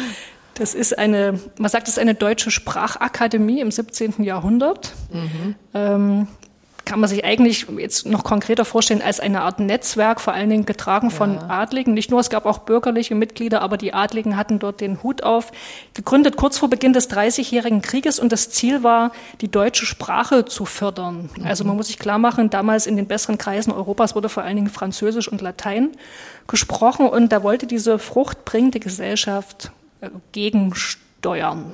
Das 0.53 0.75
ist 0.75 0.95
eine, 0.97 1.39
man 1.57 1.71
sagt, 1.71 1.87
es 1.87 1.95
ist 1.95 1.99
eine 1.99 2.13
deutsche 2.13 2.51
Sprachakademie 2.51 3.61
im 3.61 3.71
17. 3.71 4.21
Jahrhundert. 4.21 4.93
Mhm. 5.11 5.55
Ähm, 5.73 6.27
kann 6.91 6.99
man 6.99 7.07
sich 7.07 7.23
eigentlich 7.23 7.67
jetzt 7.77 8.05
noch 8.05 8.25
konkreter 8.25 8.65
vorstellen 8.65 9.01
als 9.01 9.21
eine 9.21 9.43
Art 9.43 9.61
Netzwerk, 9.61 10.19
vor 10.19 10.33
allen 10.33 10.49
Dingen 10.49 10.65
getragen 10.65 11.07
ja. 11.07 11.15
von 11.15 11.37
Adligen. 11.37 11.93
Nicht 11.93 12.11
nur, 12.11 12.19
es 12.19 12.29
gab 12.29 12.45
auch 12.45 12.57
bürgerliche 12.57 13.15
Mitglieder, 13.15 13.61
aber 13.61 13.77
die 13.77 13.93
Adligen 13.93 14.35
hatten 14.35 14.59
dort 14.59 14.81
den 14.81 15.01
Hut 15.01 15.23
auf. 15.23 15.53
Gegründet 15.93 16.35
kurz 16.35 16.57
vor 16.57 16.69
Beginn 16.69 16.91
des 16.91 17.07
Dreißigjährigen 17.07 17.81
Krieges 17.81 18.19
und 18.19 18.33
das 18.33 18.49
Ziel 18.49 18.83
war, 18.83 19.13
die 19.39 19.49
deutsche 19.49 19.85
Sprache 19.85 20.43
zu 20.43 20.65
fördern. 20.65 21.29
Mhm. 21.37 21.45
Also 21.45 21.63
man 21.63 21.77
muss 21.77 21.87
sich 21.87 21.97
klar 21.97 22.17
machen, 22.17 22.49
damals 22.49 22.87
in 22.87 22.97
den 22.97 23.07
besseren 23.07 23.37
Kreisen 23.37 23.71
Europas 23.71 24.13
wurde 24.13 24.27
vor 24.27 24.43
allen 24.43 24.57
Dingen 24.57 24.69
Französisch 24.69 25.29
und 25.29 25.39
Latein 25.39 25.91
gesprochen 26.49 27.07
und 27.07 27.31
da 27.31 27.41
wollte 27.41 27.67
diese 27.67 27.99
fruchtbringende 27.99 28.81
Gesellschaft 28.81 29.71
äh, 30.01 30.09
gegensteuern. 30.33 31.71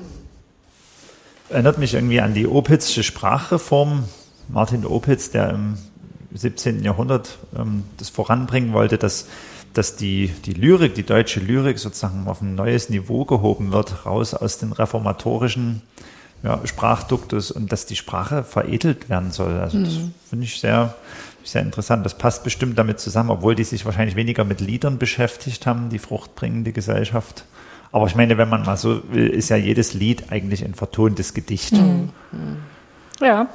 Erinnert 1.49 1.79
mich 1.79 1.95
irgendwie 1.95 2.21
an 2.21 2.35
die 2.35 2.45
Opitzsche 2.45 3.01
Sprachreform 3.01 4.03
Martin 4.49 4.85
Opitz, 4.85 5.31
der 5.31 5.49
im 5.49 5.77
17. 6.33 6.83
Jahrhundert 6.83 7.39
ähm, 7.57 7.83
das 7.97 8.09
voranbringen 8.09 8.73
wollte, 8.73 8.97
dass, 8.97 9.27
dass 9.73 9.95
die, 9.95 10.31
die 10.45 10.53
Lyrik, 10.53 10.95
die 10.95 11.03
deutsche 11.03 11.39
Lyrik 11.39 11.79
sozusagen 11.79 12.27
auf 12.27 12.41
ein 12.41 12.55
neues 12.55 12.89
Niveau 12.89 13.25
gehoben 13.25 13.71
wird, 13.71 14.05
raus 14.05 14.33
aus 14.33 14.57
den 14.57 14.71
reformatorischen 14.71 15.81
ja, 16.43 16.59
Sprachduktus 16.65 17.51
und 17.51 17.71
dass 17.71 17.85
die 17.85 17.95
Sprache 17.95 18.43
veredelt 18.43 19.09
werden 19.09 19.31
soll. 19.31 19.59
Also 19.59 19.79
das 19.79 19.95
mhm. 19.95 20.13
finde 20.29 20.45
ich 20.45 20.59
sehr, 20.59 20.95
sehr 21.43 21.61
interessant. 21.61 22.05
Das 22.05 22.17
passt 22.17 22.43
bestimmt 22.43 22.77
damit 22.77 22.99
zusammen, 22.99 23.31
obwohl 23.31 23.55
die 23.55 23.63
sich 23.63 23.85
wahrscheinlich 23.85 24.15
weniger 24.15 24.43
mit 24.43 24.61
Liedern 24.61 24.97
beschäftigt 24.97 25.65
haben, 25.65 25.89
die 25.89 25.99
fruchtbringende 25.99 26.71
Gesellschaft. 26.73 27.45
Aber 27.91 28.05
ich 28.05 28.15
meine, 28.15 28.37
wenn 28.37 28.49
man 28.49 28.63
mal 28.63 28.77
so 28.77 29.01
will, 29.11 29.27
ist 29.27 29.49
ja 29.49 29.55
jedes 29.55 29.93
Lied 29.93 30.31
eigentlich 30.31 30.63
ein 30.63 30.75
vertontes 30.75 31.33
Gedicht. 31.33 31.73
Mhm. 31.73 32.09
Ja, 33.19 33.47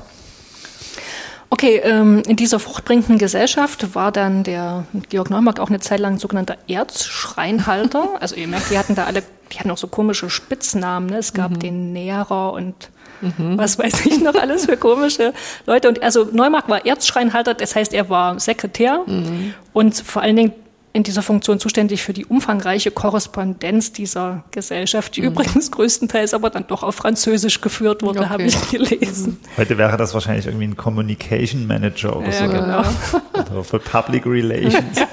Okay, 1.53 1.83
ähm, 1.85 2.23
in 2.27 2.37
dieser 2.37 2.59
fruchtbringenden 2.59 3.19
Gesellschaft 3.19 3.95
war 3.95 4.11
dann 4.11 4.43
der 4.43 4.87
Georg 5.11 5.29
Neumark 5.29 5.61
auch 5.61 5.69
eine 5.69 5.81
Zeit 5.81 6.01
lang 6.01 6.19
sogenannter 6.19 6.57
Erzschreinhalter. 6.67 8.09
Also 8.21 8.37
ihr 8.37 8.49
merkt, 8.49 8.71
die 8.71 8.79
hatten 8.79 8.95
da 8.95 9.05
alle, 9.05 9.23
die 9.53 9.59
hatten 9.59 9.71
auch 9.71 9.77
so 9.77 9.87
komische 9.87 10.31
Spitznamen. 10.31 11.11
Ne? 11.11 11.19
Es 11.19 11.35
gab 11.35 11.51
mhm. 11.51 11.59
den 11.59 11.93
Näherer 11.93 12.55
und 12.55 12.89
mhm. 13.21 13.59
was 13.59 13.79
weiß 13.79 14.07
ich 14.07 14.23
noch 14.23 14.35
alles 14.35 14.65
für 14.65 14.79
komische 14.79 15.35
Leute. 15.67 15.89
Und 15.91 16.03
also 16.03 16.27
Neumark 16.33 16.71
war 16.71 16.87
Erzschreinhalter, 16.87 17.53
das 17.53 17.77
heißt, 17.77 17.93
er 17.93 18.09
war 18.09 18.41
Sekretär 18.41 19.03
mhm. 19.05 19.53
und 19.75 19.95
vor 19.95 20.23
allen 20.23 20.37
Dingen 20.37 20.53
in 20.93 21.03
dieser 21.03 21.23
Funktion 21.23 21.59
zuständig 21.59 22.03
für 22.03 22.13
die 22.13 22.27
umfangreiche 22.27 22.91
Korrespondenz 22.91 23.93
dieser 23.93 24.45
Gesellschaft, 24.51 25.17
die 25.17 25.23
mhm. 25.23 25.29
übrigens 25.29 25.71
größtenteils 25.71 26.35
aber 26.35 26.51
dann 26.51 26.67
doch 26.67 26.83
auf 26.83 26.95
Französisch 26.97 27.61
geführt 27.61 28.03
wurde, 28.03 28.21
okay. 28.21 28.29
habe 28.29 28.43
ich 28.45 28.71
gelesen. 28.71 29.39
Mhm. 29.43 29.57
Heute 29.57 29.79
wäre 29.79 29.97
das 29.97 30.13
wahrscheinlich 30.15 30.47
irgendwie 30.47 30.67
ein 30.67 30.77
Communication 30.77 31.67
Manager 31.67 32.17
oder 32.17 32.29
ja, 32.29 32.47
so. 32.47 32.53
Genau. 32.53 32.83
Oder 33.33 33.65
für 33.65 33.79
Public 33.79 34.27
Relations. 34.27 35.01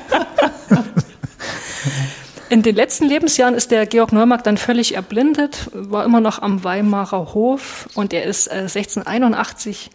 In 2.49 2.63
den 2.63 2.75
letzten 2.75 3.05
Lebensjahren 3.05 3.53
ist 3.53 3.69
der 3.69 3.85
Georg 3.85 4.11
Neumark 4.11 4.43
dann 4.43 4.57
völlig 4.57 4.95
erblindet, 4.95 5.69
war 5.71 6.03
immer 6.03 6.19
noch 6.19 6.41
am 6.41 6.63
Weimarer 6.63 7.35
Hof 7.35 7.87
und 7.93 8.11
er 8.11 8.23
ist 8.23 8.49
1681 8.49 9.85
äh, 9.85 9.89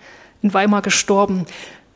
in 0.45 0.55
Weimar 0.55 0.83
gestorben. 0.83 1.47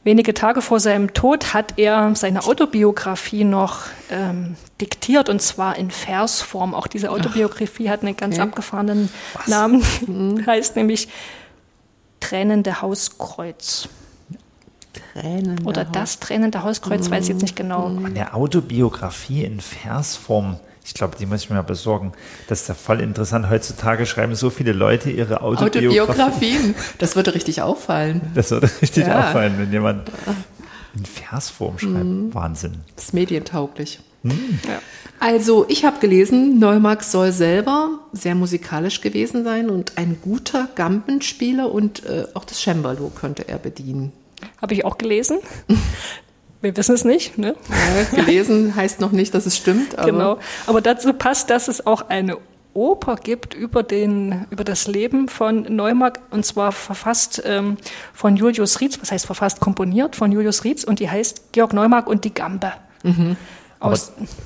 Wenige 0.08 0.32
Tage 0.32 0.62
vor 0.62 0.80
seinem 0.80 1.12
Tod 1.12 1.52
hat 1.52 1.74
er 1.76 2.14
seine 2.14 2.46
Autobiografie 2.46 3.44
noch 3.44 3.80
ähm, 4.10 4.56
diktiert 4.80 5.28
und 5.28 5.42
zwar 5.42 5.76
in 5.76 5.90
Versform. 5.90 6.72
Auch 6.74 6.86
diese 6.86 7.10
Autobiografie 7.10 7.88
Ach, 7.88 7.92
hat 7.92 8.00
einen 8.02 8.16
ganz 8.16 8.36
okay. 8.36 8.42
abgefahrenen 8.42 9.10
Was? 9.34 9.48
Namen, 9.48 9.84
mhm. 10.06 10.46
heißt 10.46 10.76
nämlich 10.76 11.08
Tränende 12.20 12.80
Hauskreuz. 12.80 13.90
Tränende 15.12 15.62
Oder 15.64 15.84
das 15.84 16.20
Tränende 16.20 16.62
Hauskreuz, 16.62 17.08
mhm. 17.08 17.12
weiß 17.12 17.24
ich 17.24 17.28
jetzt 17.28 17.42
nicht 17.42 17.56
genau. 17.56 17.88
Eine 17.88 18.32
Autobiografie 18.32 19.44
in 19.44 19.60
Versform. 19.60 20.58
Ich 20.88 20.94
glaube, 20.94 21.16
die 21.18 21.26
muss 21.26 21.44
ich 21.44 21.50
mir 21.50 21.56
mal 21.56 21.62
besorgen. 21.62 22.12
Das 22.48 22.62
ist 22.62 22.68
ja 22.68 22.74
voll 22.74 23.02
interessant. 23.02 23.50
Heutzutage 23.50 24.06
schreiben 24.06 24.34
so 24.34 24.48
viele 24.48 24.72
Leute 24.72 25.10
ihre 25.10 25.42
Autobiografien. 25.42 26.00
Autobiografien. 26.00 26.74
Das 26.96 27.14
würde 27.14 27.34
richtig 27.34 27.60
auffallen. 27.60 28.22
Das 28.34 28.50
würde 28.50 28.70
richtig 28.80 29.06
ja. 29.06 29.20
auffallen, 29.20 29.58
wenn 29.58 29.70
jemand 29.70 30.10
in 30.96 31.04
Versform 31.04 31.78
schreibt. 31.78 32.04
Mhm. 32.04 32.34
Wahnsinn. 32.34 32.78
Das 32.96 33.04
ist 33.04 33.14
medientauglich. 33.14 34.00
Mhm. 34.22 34.60
Ja. 34.66 34.80
Also, 35.20 35.66
ich 35.68 35.84
habe 35.84 35.98
gelesen, 36.00 36.58
Neumark 36.58 37.04
soll 37.04 37.32
selber 37.32 37.98
sehr 38.14 38.34
musikalisch 38.34 39.02
gewesen 39.02 39.44
sein 39.44 39.68
und 39.68 39.98
ein 39.98 40.16
guter 40.22 40.68
Gampenspieler 40.74 41.70
und 41.70 42.06
äh, 42.06 42.24
auch 42.32 42.46
das 42.46 42.62
Cembalo 42.62 43.10
könnte 43.10 43.46
er 43.46 43.58
bedienen. 43.58 44.12
Habe 44.62 44.72
ich 44.72 44.86
auch 44.86 44.96
gelesen. 44.96 45.38
Wir 46.60 46.76
wissen 46.76 46.94
es 46.94 47.04
nicht. 47.04 47.38
Ne? 47.38 47.54
Ja, 47.68 48.22
gelesen 48.22 48.74
heißt 48.74 49.00
noch 49.00 49.12
nicht, 49.12 49.34
dass 49.34 49.46
es 49.46 49.56
stimmt. 49.56 49.98
Aber 49.98 50.10
genau. 50.10 50.38
Aber 50.66 50.80
dazu 50.80 51.12
passt, 51.12 51.50
dass 51.50 51.68
es 51.68 51.86
auch 51.86 52.08
eine 52.08 52.36
Oper 52.74 53.16
gibt 53.16 53.54
über, 53.54 53.82
den, 53.82 54.46
über 54.50 54.64
das 54.64 54.86
Leben 54.86 55.28
von 55.28 55.62
Neumark 55.62 56.20
und 56.30 56.44
zwar 56.44 56.72
verfasst 56.72 57.42
ähm, 57.44 57.76
von 58.12 58.36
Julius 58.36 58.80
Rietz, 58.80 59.00
was 59.00 59.10
heißt 59.10 59.26
verfasst, 59.26 59.60
komponiert 59.60 60.16
von 60.16 60.30
Julius 60.30 60.64
Rietz 60.64 60.84
und 60.84 61.00
die 61.00 61.10
heißt 61.10 61.52
Georg 61.52 61.72
Neumark 61.72 62.06
und 62.06 62.24
die 62.24 62.32
Gambe. 62.32 62.72
Mhm. 63.02 63.36
Aber, 63.80 63.98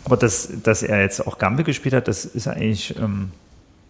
aber 0.04 0.16
das, 0.16 0.48
dass 0.62 0.82
er 0.82 1.00
jetzt 1.00 1.26
auch 1.26 1.38
Gambe 1.38 1.64
gespielt 1.64 1.94
hat, 1.94 2.08
das 2.08 2.24
ist 2.24 2.48
eigentlich 2.48 2.96
ähm, 2.98 3.32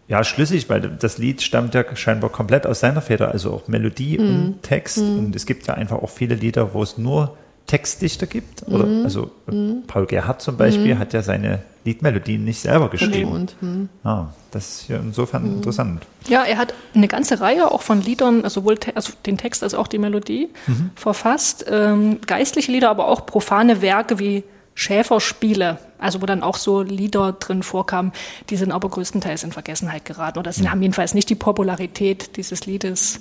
ja 0.08 0.24
schlüssig, 0.24 0.68
weil 0.68 0.80
das 0.80 1.18
Lied 1.18 1.42
stammt 1.42 1.74
ja 1.74 1.84
scheinbar 1.96 2.30
komplett 2.30 2.66
aus 2.66 2.80
seiner 2.80 3.02
Feder, 3.02 3.30
also 3.30 3.52
auch 3.52 3.68
Melodie 3.68 4.18
mhm. 4.18 4.28
und 4.28 4.62
Text. 4.62 4.98
Mhm. 4.98 5.18
Und 5.18 5.36
es 5.36 5.46
gibt 5.46 5.66
ja 5.66 5.74
einfach 5.74 6.02
auch 6.02 6.10
viele 6.10 6.34
Lieder, 6.34 6.74
wo 6.74 6.82
es 6.82 6.98
nur 6.98 7.36
Textdichter 7.66 8.26
gibt. 8.26 8.66
Oder, 8.68 8.86
mhm. 8.86 9.04
Also 9.04 9.30
mhm. 9.46 9.84
Paul 9.86 10.06
Gerhardt 10.06 10.42
zum 10.42 10.56
Beispiel 10.56 10.94
mhm. 10.94 10.98
hat 10.98 11.12
ja 11.12 11.22
seine 11.22 11.62
Liedmelodien 11.84 12.44
nicht 12.44 12.60
selber 12.60 12.88
geschrieben. 12.90 13.32
Und, 13.32 13.62
mhm. 13.62 13.88
ah, 14.04 14.26
das 14.50 14.82
ist 14.82 14.88
ja 14.88 14.98
insofern 14.98 15.48
mhm. 15.48 15.56
interessant. 15.56 16.06
Ja, 16.28 16.44
er 16.44 16.58
hat 16.58 16.74
eine 16.94 17.08
ganze 17.08 17.40
Reihe 17.40 17.70
auch 17.70 17.82
von 17.82 18.00
Liedern, 18.00 18.44
also 18.44 18.60
sowohl 18.60 18.78
te 18.78 18.94
also 18.94 19.12
den 19.26 19.38
Text 19.38 19.62
als 19.62 19.74
auch 19.74 19.88
die 19.88 19.98
Melodie 19.98 20.50
mhm. 20.66 20.90
verfasst. 20.94 21.64
Ähm, 21.68 22.20
geistliche 22.26 22.70
Lieder, 22.70 22.90
aber 22.90 23.08
auch 23.08 23.26
profane 23.26 23.82
Werke 23.82 24.18
wie 24.18 24.44
Schäferspiele, 24.74 25.78
also 25.98 26.22
wo 26.22 26.26
dann 26.26 26.42
auch 26.42 26.56
so 26.56 26.82
Lieder 26.82 27.32
drin 27.32 27.62
vorkamen, 27.62 28.12
die 28.48 28.56
sind 28.56 28.72
aber 28.72 28.88
größtenteils 28.88 29.44
in 29.44 29.52
Vergessenheit 29.52 30.04
geraten 30.04 30.38
oder 30.38 30.52
sind, 30.52 30.70
haben 30.70 30.80
jedenfalls 30.80 31.14
nicht 31.14 31.28
die 31.28 31.34
Popularität 31.34 32.36
dieses 32.36 32.64
Liedes, 32.64 33.20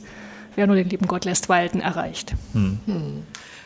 wer 0.55 0.67
nur 0.67 0.77
den 0.77 0.89
lieben 0.89 1.07
Gott 1.07 1.25
lässt 1.25 1.49
walten, 1.49 1.81
erreicht. 1.81 2.33
Hm. 2.53 2.79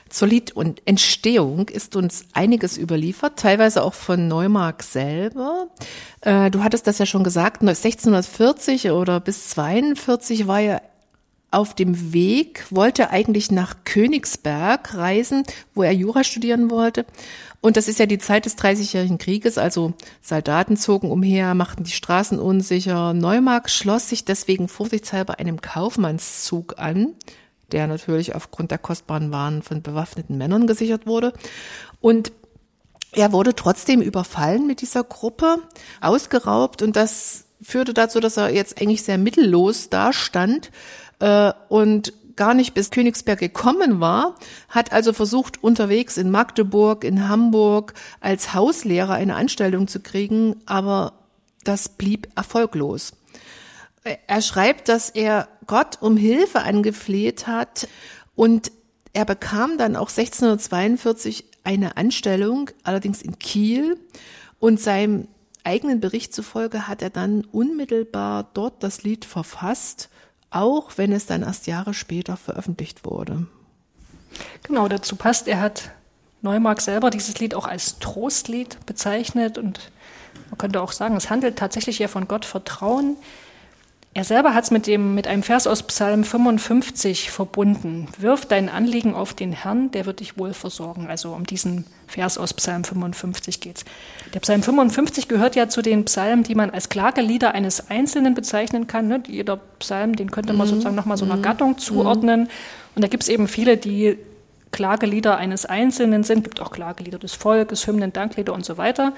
Zur 0.10 0.28
Lied- 0.28 0.52
und 0.52 0.82
Entstehung 0.86 1.68
ist 1.70 1.96
uns 1.96 2.26
einiges 2.34 2.78
überliefert, 2.78 3.40
teilweise 3.40 3.84
auch 3.84 3.94
von 3.94 4.28
Neumark 4.28 4.84
selber. 4.84 5.68
Äh, 6.22 6.52
du 6.52 6.64
hattest 6.64 6.88
das 6.88 7.00
ja 7.00 7.06
schon 7.06 7.24
gesagt, 7.24 7.62
1640 7.62 8.92
oder 8.92 9.20
bis 9.20 9.50
42 9.50 10.48
war 10.48 10.62
er 10.62 10.82
auf 11.56 11.74
dem 11.74 12.12
Weg 12.12 12.66
wollte 12.70 13.12
eigentlich 13.12 13.50
nach 13.50 13.78
Königsberg 13.86 14.94
reisen, 14.94 15.44
wo 15.74 15.84
er 15.84 15.94
Jura 15.94 16.26
studieren 16.26 16.70
wollte. 16.70 17.06
Und 17.62 17.78
das 17.78 17.88
ist 17.88 17.98
ja 17.98 18.06
die 18.06 18.18
Zeit 18.18 18.46
des 18.46 18.58
Dreißigjährigen 18.58 19.18
Krieges, 19.18 19.58
also 19.58 19.94
Soldaten 20.22 20.76
zogen 20.76 21.10
umher, 21.10 21.56
machten 21.56 21.86
die 21.86 21.92
Straßen 21.92 22.40
unsicher. 22.40 23.14
Neumark 23.14 23.70
schloss 23.70 24.10
sich 24.10 24.26
deswegen 24.26 24.68
vorsichtshalber 24.68 25.40
einem 25.40 25.62
Kaufmannszug 25.62 26.78
an, 26.78 27.14
der 27.76 27.88
natürlich 27.88 28.34
aufgrund 28.34 28.72
der 28.72 28.78
kostbaren 28.78 29.34
Waren 29.34 29.62
von 29.62 29.82
bewaffneten 29.82 30.38
Männern 30.38 30.66
gesichert 30.66 31.06
wurde. 31.06 31.34
Und 32.00 32.32
er 33.12 33.34
wurde 33.34 33.54
trotzdem 33.54 34.02
überfallen 34.02 34.66
mit 34.66 34.80
dieser 34.80 35.04
Gruppe, 35.04 35.58
ausgeraubt 36.00 36.82
und 36.82 36.96
das 36.96 37.46
führte 37.62 37.94
dazu, 37.94 38.22
dass 38.22 38.38
er 38.38 38.54
jetzt 38.54 38.82
eigentlich 38.82 39.04
sehr 39.04 39.18
mittellos 39.18 39.90
dastand 39.90 40.72
äh, 41.20 41.52
und 41.68 42.14
gar 42.38 42.54
nicht 42.54 42.74
bis 42.74 42.92
Königsberg 42.92 43.40
gekommen 43.40 44.00
war, 44.00 44.36
hat 44.70 44.94
also 44.94 45.12
versucht, 45.12 45.62
unterwegs 45.62 46.16
in 46.16 46.32
Magdeburg, 46.32 47.04
in 47.04 47.28
Hamburg 47.28 47.94
als 48.22 48.54
Hauslehrer 48.54 49.16
eine 49.16 49.36
Anstellung 49.36 49.90
zu 49.90 50.00
kriegen, 50.00 50.62
aber 50.66 51.12
das 51.66 51.90
blieb 51.90 52.30
erfolglos. 52.36 53.14
Er 54.06 54.42
schreibt, 54.42 54.88
dass 54.88 55.10
er 55.10 55.48
Gott 55.66 55.98
um 56.02 56.16
Hilfe 56.16 56.62
angefleht 56.62 57.48
hat 57.48 57.88
und 58.36 58.72
er 59.14 59.26
bekam 59.26 59.78
dann 59.78 59.96
auch 59.96 60.10
1642 60.10 61.46
eine 61.64 61.98
Anstellung, 61.98 62.70
allerdings 62.84 63.22
in 63.24 63.40
Kiel. 63.40 63.98
Und 64.60 64.80
seinem 64.80 65.28
eigenen 65.64 66.00
Bericht 66.00 66.36
zufolge 66.36 66.88
hat 66.88 67.02
er 67.02 67.10
dann 67.10 67.46
unmittelbar 67.46 68.48
dort 68.54 68.84
das 68.84 69.04
Lied 69.04 69.26
verfasst, 69.26 70.10
auch 70.52 70.92
wenn 70.98 71.12
es 71.12 71.26
dann 71.26 71.42
erst 71.42 71.66
Jahre 71.66 71.94
später 71.94 72.38
veröffentlicht 72.38 73.06
wurde. 73.06 73.48
Genau, 74.64 74.88
dazu 74.88 75.16
passt, 75.16 75.48
er 75.48 75.60
hat 75.60 75.92
Neumark 76.42 76.82
selber 76.82 77.10
dieses 77.10 77.40
Lied 77.40 77.56
auch 77.56 77.66
als 77.66 77.98
Trostlied 78.00 78.86
bezeichnet 78.86 79.58
und 79.58 79.92
man 80.50 80.58
könnte 80.58 80.82
auch 80.82 80.92
sagen, 80.92 81.16
es 81.16 81.30
handelt 81.30 81.58
tatsächlich 81.58 81.98
ja 82.00 82.08
von 82.08 82.28
Gott 82.28 82.46
Vertrauen. 82.46 83.18
Er 84.18 84.24
selber 84.24 84.54
hat 84.54 84.64
es 84.64 84.72
mit, 84.72 84.88
dem, 84.88 85.14
mit 85.14 85.28
einem 85.28 85.44
Vers 85.44 85.68
aus 85.68 85.84
Psalm 85.84 86.24
55 86.24 87.32
verbunden. 87.32 88.08
Wirf 88.18 88.46
dein 88.46 88.70
Anliegen 88.70 89.14
auf 89.14 89.34
den 89.34 89.52
Herrn, 89.52 89.92
der 89.92 90.06
wird 90.06 90.22
dich 90.22 90.38
wohl 90.38 90.54
versorgen. 90.54 91.08
Also 91.08 91.34
um 91.34 91.46
diesen 91.46 91.84
Vers 92.08 92.38
aus 92.38 92.54
Psalm 92.54 92.86
55 92.86 93.60
geht's. 93.60 93.84
Der 94.34 94.40
Psalm 94.40 94.64
55 94.64 95.28
gehört 95.28 95.58
ja 95.58 95.68
zu 95.68 95.82
den 95.82 96.06
Psalmen, 96.06 96.44
die 96.46 96.56
man 96.56 96.70
als 96.70 96.88
Klagelieder 96.88 97.54
eines 97.54 97.90
Einzelnen 97.90 98.36
bezeichnen 98.36 98.88
kann. 98.88 99.10
Ne? 99.10 99.22
Jeder 99.28 99.58
Psalm, 99.80 100.16
den 100.16 100.32
könnte 100.32 100.54
man 100.54 100.68
mhm. 100.68 100.72
sozusagen 100.72 100.96
nochmal 100.96 101.18
so 101.18 101.26
einer 101.26 101.36
mhm. 101.36 101.42
Gattung 101.42 101.78
zuordnen. 101.78 102.44
Mhm. 102.44 102.50
Und 102.96 103.04
da 103.04 103.10
gibt's 103.10 103.28
eben 103.28 103.50
viele, 103.50 103.76
die 103.76 104.18
Klagelieder 104.72 105.36
eines 105.36 105.66
Einzelnen 105.66 106.24
sind. 106.24 106.38
Es 106.38 106.44
gibt 106.46 106.62
auch 106.62 106.72
Klagelieder 106.72 107.20
des 107.20 107.34
Volkes, 107.34 107.86
Hymnen, 107.86 108.14
Danklieder 108.14 108.54
und 108.54 108.64
so 108.64 108.78
weiter. 108.78 109.12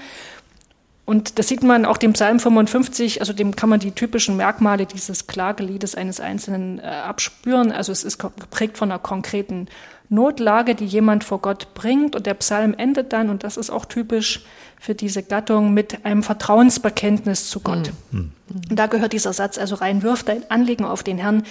Und 1.08 1.38
das 1.38 1.48
sieht 1.48 1.62
man 1.62 1.86
auch 1.86 1.96
dem 1.96 2.12
Psalm 2.12 2.38
55, 2.38 3.20
also 3.20 3.32
dem 3.32 3.56
kann 3.56 3.70
man 3.70 3.80
die 3.80 3.92
typischen 3.92 4.36
Merkmale 4.36 4.84
dieses 4.84 5.26
Klageliedes 5.26 5.94
eines 5.94 6.20
Einzelnen 6.20 6.80
äh, 6.80 6.82
abspüren. 6.82 7.72
Also 7.72 7.92
es 7.92 8.04
ist 8.04 8.18
geprägt 8.18 8.76
von 8.76 8.90
einer 8.90 8.98
konkreten 8.98 9.68
Notlage, 10.08 10.74
die 10.74 10.86
jemand 10.86 11.24
vor 11.24 11.40
Gott 11.40 11.74
bringt. 11.74 12.16
Und 12.16 12.26
der 12.26 12.34
Psalm 12.34 12.74
endet 12.76 13.12
dann, 13.12 13.30
und 13.30 13.44
das 13.44 13.56
ist 13.56 13.70
auch 13.70 13.84
typisch 13.84 14.44
für 14.80 14.94
diese 14.94 15.22
Gattung, 15.22 15.74
mit 15.74 16.04
einem 16.04 16.22
Vertrauensbekenntnis 16.22 17.50
zu 17.50 17.60
Gott. 17.60 17.92
Mhm. 18.10 18.32
Und 18.70 18.78
da 18.78 18.86
gehört 18.86 19.12
dieser 19.12 19.32
Satz 19.32 19.58
also 19.58 19.74
rein, 19.74 20.02
wirf 20.02 20.22
dein 20.22 20.48
Anliegen 20.50 20.84
auf 20.84 21.02
den 21.02 21.18
Herrn, 21.18 21.42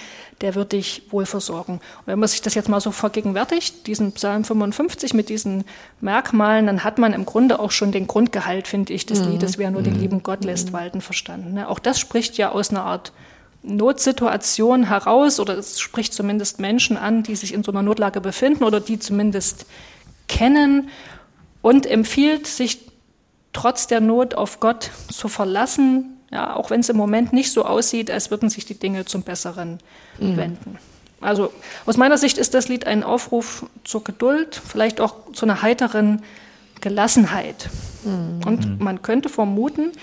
der 0.42 0.56
wird 0.56 0.72
dich 0.72 1.04
wohl 1.12 1.26
versorgen. 1.26 1.74
Und 1.74 2.08
wenn 2.08 2.20
man 2.20 2.30
sich 2.30 2.42
das 2.42 2.56
jetzt 2.56 2.70
mal 2.70 2.82
so 2.82 2.92
vergegenwärtigt, 2.92 3.86
diesen 3.86 4.14
Psalm 4.14 4.44
55 4.44 5.14
mit 5.14 5.30
diesen 5.30 5.66
Merkmalen, 6.02 6.66
dann 6.66 6.84
hat 6.84 6.98
man 6.98 7.14
im 7.14 7.26
Grunde 7.26 7.60
auch 7.60 7.72
schon 7.72 7.92
den 7.92 8.08
Grundgehalt, 8.08 8.68
finde 8.68 8.94
ich, 8.94 9.06
des 9.06 9.22
mhm. 9.22 9.32
Liedes, 9.32 9.58
wer 9.58 9.72
nur 9.72 9.84
den 9.84 9.96
mhm. 9.96 10.00
lieben 10.00 10.24
Gott 10.24 10.44
lässt 10.44 10.74
walten, 10.74 11.02
verstanden. 11.02 11.54
Ne? 11.54 11.68
Auch 11.68 11.80
das 11.80 12.00
spricht 12.00 12.38
ja 12.38 12.52
aus 12.52 12.72
einer 12.72 12.84
Art 12.84 13.12
Notsituation 13.68 14.84
heraus 14.84 15.40
oder 15.40 15.58
es 15.58 15.80
spricht 15.80 16.14
zumindest 16.14 16.60
Menschen 16.60 16.98
an, 16.98 17.24
die 17.24 17.36
sich 17.36 17.54
in 17.54 17.64
so 17.64 17.72
einer 17.72 17.84
Notlage 17.84 18.22
befinden 18.22 18.64
oder 18.64 18.80
die 18.80 19.00
zumindest 19.00 19.66
kennen 20.28 20.90
und 21.62 21.86
empfiehlt, 21.86 22.48
sich 22.48 22.80
trotz 23.54 23.88
der 23.88 24.02
Not 24.02 24.36
auf 24.36 24.60
Gott 24.60 24.92
zu 25.12 25.28
verlassen, 25.28 26.18
ja, 26.32 26.56
auch 26.56 26.70
wenn 26.70 26.82
es 26.82 26.90
im 26.90 26.98
Moment 26.98 27.34
nicht 27.34 27.52
so 27.52 27.66
aussieht, 27.66 28.12
als 28.12 28.32
würden 28.32 28.50
sich 28.50 28.66
die 28.66 28.78
Dinge 28.78 29.06
zum 29.06 29.24
Besseren 29.24 29.80
mhm. 30.20 30.38
wenden. 30.38 30.78
Also 31.22 31.52
aus 31.86 31.98
meiner 31.98 32.18
Sicht 32.18 32.38
ist 32.38 32.54
das 32.54 32.68
Lied 32.68 32.86
ein 32.86 33.04
Aufruf 33.04 33.66
zur 33.84 34.04
Geduld, 34.04 34.62
vielleicht 34.64 35.02
auch 35.02 35.32
zu 35.34 35.46
einer 35.46 35.62
heiteren 35.62 36.22
Gelassenheit. 36.82 37.70
Mhm. 38.04 38.42
Und 38.46 38.80
man 38.80 39.02
könnte 39.02 39.30
vermuten, 39.30 39.94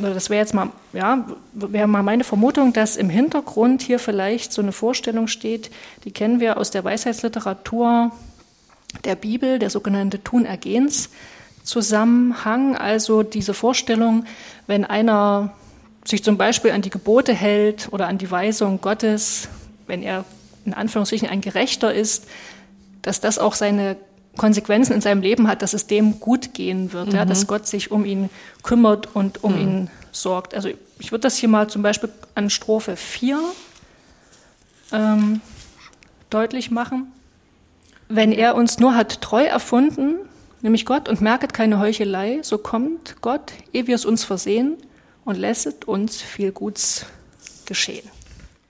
das 0.00 0.30
wäre 0.30 0.40
jetzt 0.40 0.54
mal, 0.54 0.70
ja, 0.92 1.26
wäre 1.52 1.86
mal 1.86 2.02
meine 2.02 2.24
Vermutung, 2.24 2.72
dass 2.72 2.96
im 2.96 3.10
Hintergrund 3.10 3.82
hier 3.82 3.98
vielleicht 3.98 4.52
so 4.52 4.62
eine 4.62 4.72
Vorstellung 4.72 5.26
steht, 5.26 5.70
die 6.04 6.10
kennen 6.10 6.40
wir 6.40 6.56
aus 6.56 6.70
der 6.70 6.84
Weisheitsliteratur 6.84 8.12
der 9.04 9.14
Bibel, 9.14 9.58
der 9.58 9.70
sogenannte 9.70 10.22
Tun-Ergehens. 10.22 11.10
Zusammenhang, 11.62 12.74
also 12.76 13.22
diese 13.22 13.54
Vorstellung, 13.54 14.24
wenn 14.66 14.84
einer 14.84 15.52
sich 16.04 16.24
zum 16.24 16.38
Beispiel 16.38 16.70
an 16.70 16.82
die 16.82 16.90
Gebote 16.90 17.34
hält 17.34 17.88
oder 17.92 18.08
an 18.08 18.18
die 18.18 18.30
Weisung 18.30 18.80
Gottes, 18.80 19.48
wenn 19.86 20.02
er 20.02 20.24
in 20.64 20.74
Anführungsstrichen 20.74 21.28
ein 21.28 21.40
Gerechter 21.40 21.92
ist, 21.92 22.26
dass 23.02 23.20
das 23.20 23.38
auch 23.38 23.54
seine 23.54 23.96
Konsequenzen 24.40 24.94
in 24.94 25.02
seinem 25.02 25.20
Leben 25.20 25.48
hat, 25.48 25.60
dass 25.60 25.74
es 25.74 25.86
dem 25.86 26.18
gut 26.18 26.54
gehen 26.54 26.94
wird, 26.94 27.08
mhm. 27.08 27.14
ja, 27.14 27.26
dass 27.26 27.46
Gott 27.46 27.66
sich 27.66 27.90
um 27.90 28.06
ihn 28.06 28.30
kümmert 28.62 29.14
und 29.14 29.44
um 29.44 29.52
mhm. 29.52 29.60
ihn 29.60 29.90
sorgt. 30.12 30.54
Also 30.54 30.70
ich 30.98 31.12
würde 31.12 31.20
das 31.20 31.36
hier 31.36 31.50
mal 31.50 31.68
zum 31.68 31.82
Beispiel 31.82 32.08
an 32.34 32.48
Strophe 32.48 32.96
4 32.96 33.38
ähm, 34.92 35.42
deutlich 36.30 36.70
machen. 36.70 37.12
Wenn 38.08 38.32
er 38.32 38.54
uns 38.54 38.78
nur 38.78 38.94
hat 38.94 39.20
treu 39.20 39.44
erfunden, 39.44 40.14
nämlich 40.62 40.86
Gott, 40.86 41.10
und 41.10 41.20
merket 41.20 41.52
keine 41.52 41.78
Heuchelei, 41.78 42.38
so 42.40 42.56
kommt 42.56 43.16
Gott, 43.20 43.52
ehe 43.74 43.88
wir 43.88 43.94
es 43.94 44.06
uns 44.06 44.24
versehen, 44.24 44.78
und 45.26 45.36
lässet 45.36 45.84
uns 45.84 46.22
viel 46.22 46.50
Guts 46.50 47.04
geschehen. 47.66 48.08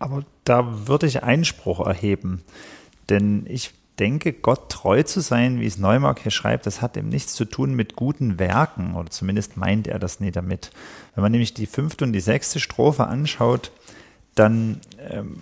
Aber 0.01 0.25
da 0.43 0.89
würde 0.89 1.07
ich 1.07 1.23
Einspruch 1.23 1.87
erheben, 1.87 2.43
denn 3.09 3.47
ich 3.49 3.71
denke, 4.01 4.33
Gott 4.33 4.71
treu 4.71 5.03
zu 5.03 5.21
sein, 5.21 5.61
wie 5.61 5.67
es 5.67 5.79
Neumark 5.79 6.21
hier 6.21 6.31
schreibt, 6.31 6.67
das 6.67 6.81
hat 6.81 6.97
eben 6.97 7.11
nichts 7.11 7.35
zu 7.35 7.45
tun 7.45 7.75
mit 7.75 7.95
guten 7.95 8.39
Werken, 8.39 8.95
oder 8.97 9.11
zumindest 9.11 9.57
meint 9.57 9.87
er 9.87 9.99
das 9.99 10.19
nie 10.19 10.31
damit. 10.31 10.71
Wenn 11.15 11.23
man 11.23 11.33
nämlich 11.33 11.55
die 11.55 11.67
fünfte 11.67 12.05
und 12.05 12.13
die 12.13 12.21
sechste 12.21 12.59
Strophe 12.59 13.07
anschaut, 13.07 13.71
dann 14.35 14.81
ähm, 15.11 15.41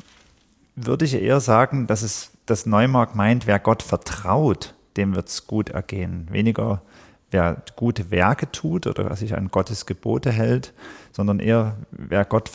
würde 0.74 1.04
ich 1.04 1.14
eher 1.14 1.40
sagen, 1.40 1.86
dass 1.86 2.02
es, 2.02 2.32
dass 2.46 2.66
Neumark 2.66 3.14
meint, 3.14 3.46
wer 3.46 3.60
Gott 3.60 3.82
vertraut, 3.82 4.74
dem 4.96 5.14
wird 5.14 5.28
es 5.28 5.46
gut 5.46 5.70
ergehen. 5.70 6.26
Weniger 6.30 6.82
wer 7.30 7.62
gute 7.76 8.10
Werke 8.10 8.50
tut 8.50 8.86
oder 8.86 9.14
sich 9.14 9.36
an 9.36 9.50
Gottes 9.50 9.86
Gebote 9.86 10.32
hält, 10.32 10.72
sondern 11.12 11.40
eher 11.40 11.76
wer 11.90 12.24
Gott, 12.24 12.50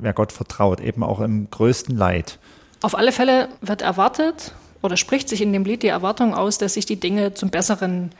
wer 0.00 0.12
Gott 0.12 0.32
vertraut, 0.32 0.80
eben 0.80 1.02
auch 1.02 1.20
im 1.20 1.50
größten 1.50 1.96
Leid. 1.96 2.38
Auf 2.82 2.96
alle 2.96 3.12
Fälle 3.12 3.48
wird 3.60 3.82
erwartet 3.82 4.54
oder 4.82 4.96
spricht 4.96 5.28
sich 5.28 5.40
in 5.40 5.52
dem 5.52 5.64
Lied 5.64 5.82
die 5.82 5.88
Erwartung 5.88 6.34
aus, 6.34 6.58
dass 6.58 6.74
sich 6.74 6.86
die 6.86 7.00
Dinge 7.00 7.34
zum 7.34 7.50
Besseren 7.50 8.10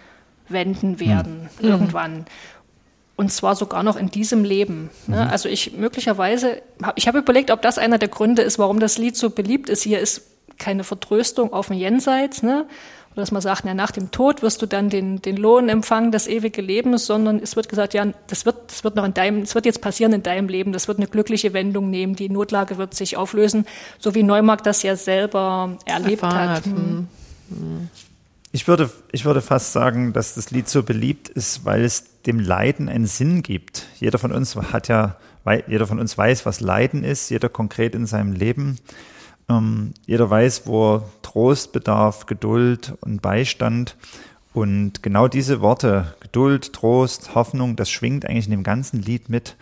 wenden 0.48 1.01
werden 1.01 1.48
mhm. 1.61 1.68
irgendwann. 1.68 2.25
Und 3.16 3.31
zwar 3.31 3.55
sogar 3.55 3.83
noch 3.83 3.96
in 3.96 4.11
diesem 4.11 4.44
Leben. 4.44 4.90
Ne? 5.07 5.25
Mhm. 5.25 5.31
Also 5.31 5.48
ich 5.48 5.72
möglicherweise, 5.72 6.62
ich 6.96 7.07
habe 7.09 7.18
überlegt, 7.18 7.51
ob 7.51 7.62
das 7.62 7.79
einer 7.79 7.98
der 7.98 8.09
Gründe 8.09 8.42
ist, 8.42 8.59
warum 8.59 8.81
das 8.81 8.98
Lied 8.98 9.16
so 9.16 9.31
beliebt 9.31 9.68
ist. 9.68 9.83
Hier 9.83 10.01
ist 10.01 10.22
keine 10.59 10.85
Vertröstung 10.85 11.53
auf 11.53 11.68
dem 11.68 11.77
Jenseits, 11.77 12.42
ne? 12.42 12.66
Oder 13.12 13.22
dass 13.22 13.31
man 13.31 13.42
sagt, 13.42 13.64
na, 13.64 13.75
nach 13.75 13.90
dem 13.90 14.11
Tod 14.11 14.42
wirst 14.42 14.62
du 14.62 14.66
dann 14.66 14.88
den, 14.88 15.20
den 15.20 15.37
Lohn 15.37 15.68
empfangen 15.68 16.12
des 16.12 16.27
ewigen 16.27 16.64
Lebens, 16.64 17.07
sondern 17.07 17.38
es 17.38 17.57
wird 17.57 17.68
gesagt, 17.68 17.92
ja, 17.92 18.07
das 18.27 18.46
wird, 18.46 18.70
das 18.70 18.85
wird 18.85 18.96
noch 18.96 19.05
in 19.05 19.12
deinem, 19.12 19.40
das 19.42 19.55
wird 19.55 19.66
jetzt 19.66 19.83
passieren 19.83 20.12
in 20.14 20.22
deinem 20.22 20.48
Leben, 20.48 20.72
das 20.72 20.88
wird 20.88 20.98
eine 20.98 21.07
glückliche 21.07 21.53
Wendung 21.53 21.90
nehmen, 21.90 22.16
die 22.16 22.31
Notlage 22.31 22.79
wird 22.79 22.94
sich 22.94 23.16
auflösen, 23.16 23.66
so 23.98 24.14
wie 24.14 24.22
Neumark 24.22 24.62
das 24.64 24.83
ja 24.83 24.96
selber 24.96 25.77
erlebt 25.85 26.22
Erfahren 26.22 26.48
hat. 26.48 26.64
Hm. 26.64 27.09
Hm. 27.51 27.88
Ich 28.55 28.68
würde, 28.68 28.90
ich 29.12 29.25
würde 29.25 29.40
fast 29.40 29.72
sagen, 29.72 30.12
dass 30.12 30.35
das 30.35 30.51
Lied 30.51 30.68
so 30.68 30.83
beliebt 30.83 31.31
ist, 31.31 31.64
weil 31.64 31.85
es 31.85 32.20
dem 32.27 32.38
Leiden 32.38 32.90
einen 32.90 33.07
Sinn 33.07 33.42
gibt. 33.42 33.87
Jeder 33.98 34.18
von 34.18 34.31
uns 34.31 34.55
hat 34.57 34.88
ja, 34.88 35.16
jeder 35.66 35.87
von 35.87 35.98
uns 35.98 36.16
weiß, 36.18 36.44
was 36.44 36.61
Leiden 36.61 37.03
ist, 37.03 37.31
jeder 37.31 37.48
konkret 37.48 37.94
in 37.94 38.05
seinem 38.05 38.33
Leben. 38.33 38.79
Ähm, 39.48 39.94
jeder 40.07 40.28
weiß, 40.28 40.66
wo 40.66 41.02
Trost 41.22 41.72
bedarf, 41.72 42.26
Geduld 42.26 42.94
und 43.00 43.22
Beistand. 43.22 43.96
Und 44.55 45.02
genau 45.02 45.28
diese 45.28 45.61
Worte, 45.61 46.14
Geduld, 46.20 46.72
Trost, 46.72 47.35
Hoffnung, 47.35 47.76
das 47.76 47.90
schwingt 47.90 48.26
eigentlich 48.26 48.46
in 48.46 48.50
dem 48.50 48.62
ganzen 48.62 49.00
Lied 49.00 49.28
mit. 49.28 49.57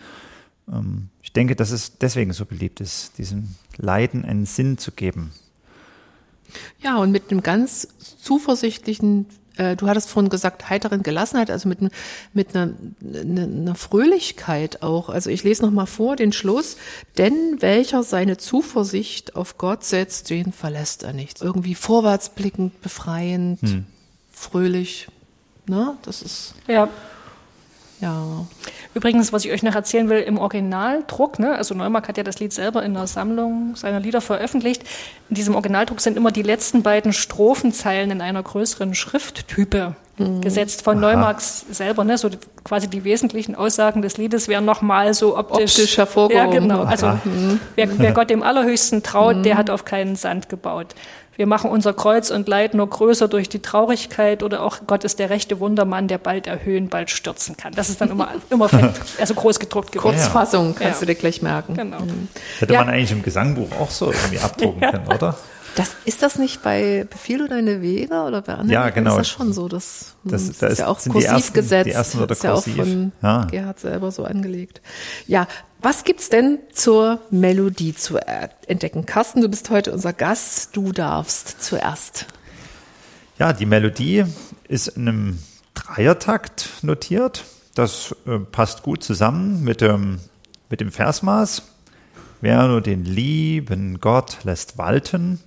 ähm, 0.71 1.09
ich 1.21 1.33
denke, 1.33 1.55
dass 1.55 1.71
es 1.71 1.97
deswegen 1.97 2.33
so 2.33 2.45
beliebt 2.45 2.81
ist, 2.81 3.17
diesem 3.17 3.55
Leiden 3.77 4.25
einen 4.25 4.45
Sinn 4.45 4.77
zu 4.77 4.91
geben. 4.91 5.31
Ja, 6.81 6.97
und 6.97 7.11
mit 7.11 7.31
einem 7.31 7.41
ganz 7.41 7.87
zuversichtlichen, 8.21 9.27
du 9.57 9.87
hattest 9.87 10.09
vorhin 10.09 10.29
gesagt, 10.29 10.69
heiteren 10.69 11.03
Gelassenheit, 11.03 11.51
also 11.51 11.67
mit, 11.67 11.79
mit 12.33 12.55
einer, 12.55 12.73
einer, 13.13 13.43
einer 13.43 13.75
Fröhlichkeit 13.75 14.81
auch. 14.81 15.09
Also 15.09 15.29
ich 15.29 15.43
lese 15.43 15.63
nochmal 15.63 15.87
vor 15.87 16.15
den 16.15 16.31
Schluss. 16.31 16.77
Denn 17.17 17.57
welcher 17.59 18.03
seine 18.03 18.37
Zuversicht 18.37 19.35
auf 19.35 19.57
Gott 19.57 19.83
setzt, 19.83 20.29
den 20.29 20.53
verlässt 20.53 21.03
er 21.03 21.13
nicht. 21.13 21.41
Irgendwie 21.41 21.75
vorwärtsblickend, 21.75 22.81
befreiend, 22.81 23.59
fröhlich. 24.31 25.07
Ne? 25.67 25.97
Das 26.03 26.21
ist, 26.21 26.55
Ja. 26.67 26.89
ja. 27.99 28.45
Übrigens, 28.93 29.31
was 29.31 29.45
ich 29.45 29.51
euch 29.51 29.63
noch 29.63 29.75
erzählen 29.75 30.09
will, 30.09 30.19
im 30.19 30.37
Originaldruck, 30.37 31.39
ne, 31.39 31.55
also 31.55 31.73
Neumark 31.73 32.07
hat 32.09 32.17
ja 32.17 32.23
das 32.23 32.39
Lied 32.39 32.51
selber 32.51 32.83
in 32.83 32.95
einer 32.95 33.07
Sammlung 33.07 33.75
seiner 33.75 33.99
Lieder 33.99 34.19
veröffentlicht. 34.19 34.83
In 35.29 35.35
diesem 35.35 35.55
Originaldruck 35.55 36.01
sind 36.01 36.17
immer 36.17 36.31
die 36.31 36.41
letzten 36.41 36.83
beiden 36.83 37.13
Strophenzeilen 37.13 38.11
in 38.11 38.21
einer 38.21 38.43
größeren 38.43 38.93
Schrifttype 38.93 39.95
gesetzt 40.41 40.83
von 40.83 40.99
Neumarks 40.99 41.65
selber, 41.71 42.03
ne, 42.03 42.17
so 42.17 42.29
quasi 42.63 42.87
die 42.87 43.03
wesentlichen 43.03 43.55
Aussagen 43.55 44.01
des 44.01 44.17
Liedes 44.17 44.47
werden 44.47 44.65
nochmal 44.65 45.13
so 45.13 45.37
optisch, 45.37 45.73
Optisch 45.73 45.97
hervorgehoben. 45.97 46.53
Ja, 46.53 46.59
genau. 46.59 46.83
Also 46.83 47.07
Aha. 47.07 47.19
wer, 47.75 47.99
wer 47.99 48.11
Gott 48.11 48.29
dem 48.29 48.43
Allerhöchsten 48.43 49.03
traut, 49.03 49.43
der 49.45 49.57
hat 49.57 49.69
auf 49.69 49.85
keinen 49.85 50.15
Sand 50.15 50.49
gebaut. 50.49 50.93
Wir 51.37 51.47
machen 51.47 51.71
unser 51.71 51.93
Kreuz 51.93 52.29
und 52.29 52.47
Leid 52.47 52.73
nur 52.73 52.89
größer 52.89 53.27
durch 53.27 53.47
die 53.49 53.61
Traurigkeit 53.61 54.43
oder 54.43 54.61
auch 54.63 54.79
Gott 54.85 55.03
ist 55.05 55.17
der 55.17 55.29
rechte 55.29 55.59
Wundermann, 55.59 56.07
der 56.07 56.17
bald 56.17 56.45
erhöhen, 56.45 56.89
bald 56.89 57.09
stürzen 57.09 57.55
kann. 57.57 57.73
Das 57.73 57.89
ist 57.89 58.01
dann 58.01 58.09
immer, 58.11 58.27
immer 58.49 58.67
fett, 58.69 58.91
also 59.19 59.33
groß 59.33 59.59
gedruckt 59.59 59.91
geworden. 59.93 60.15
Kurzfassung 60.17 60.75
kannst 60.75 60.95
Ja. 60.95 60.99
du 60.99 61.05
dir 61.07 61.15
gleich 61.15 61.41
merken. 61.41 61.73
Genau. 61.75 61.99
Hätte 62.59 62.73
Ja. 62.73 62.81
man 62.83 62.93
eigentlich 62.93 63.11
im 63.13 63.23
Gesangbuch 63.23 63.69
auch 63.79 63.89
so 63.89 64.11
irgendwie 64.11 64.39
abdrucken 64.39 64.81
können, 64.91 65.07
oder? 65.07 65.37
Das, 65.75 65.91
ist 66.05 66.21
das 66.21 66.37
nicht 66.37 66.61
bei 66.63 67.05
Befehl 67.09 67.41
oder 67.41 67.55
deine 67.55 67.81
Wege 67.81 68.21
oder 68.23 68.41
bei 68.41 68.53
anderen? 68.53 68.69
Ja, 68.69 68.89
genau. 68.89 69.11
Ist 69.11 69.19
das 69.19 69.29
schon 69.29 69.53
so, 69.53 69.67
das, 69.69 70.15
Das- 70.25 70.47
das, 70.47 70.57
da 70.57 70.67
ist 70.67 70.77
ja 70.79 70.87
auch 70.87 70.99
sind 70.99 71.11
die 71.13 71.19
kursiv 71.19 71.31
ersten- 71.31 71.53
die 71.53 71.59
gesetzt. 71.59 71.89
ersten 71.89 72.19
Wörter 72.19 72.27
Das 72.27 72.37
ist 72.39 72.43
ja 72.43 72.51
auch 72.51 72.63
kursiv. 72.63 72.75
von 72.75 73.11
Ja. 73.21 73.45
Gerhard 73.45 73.79
selber 73.79 74.11
so 74.11 74.25
angelegt. 74.25 74.81
Ja, 75.27 75.47
was 75.81 76.03
gibt's 76.03 76.29
denn 76.29 76.59
zur 76.73 77.19
Melodie 77.31 77.95
zu 77.95 78.17
entdecken? 78.17 79.05
Carsten, 79.05 79.41
du 79.41 79.47
bist 79.49 79.69
heute 79.69 79.93
unser 79.93 80.13
Gast. 80.13 80.75
Du 80.75 80.91
darfst 80.91 81.63
zuerst. 81.63 82.25
Ja, 83.39 83.53
die 83.53 83.65
Melodie 83.65 84.25
ist 84.67 84.89
in 84.89 85.07
einem 85.07 85.39
Dreiertakt 85.73 86.69
notiert. 86.83 87.43
Das 87.75 88.15
äh, 88.27 88.37
passt 88.39 88.83
gut 88.83 89.03
zusammen 89.03 89.63
mit 89.63 89.81
dem, 89.81 90.19
mit 90.69 90.81
dem 90.81 90.91
Versmaß. 90.91 91.63
Wer 92.41 92.67
nur 92.67 92.81
den 92.81 93.05
lieben 93.05 93.99
Gott 93.99 94.37
lässt 94.43 94.77
walten. 94.77 95.39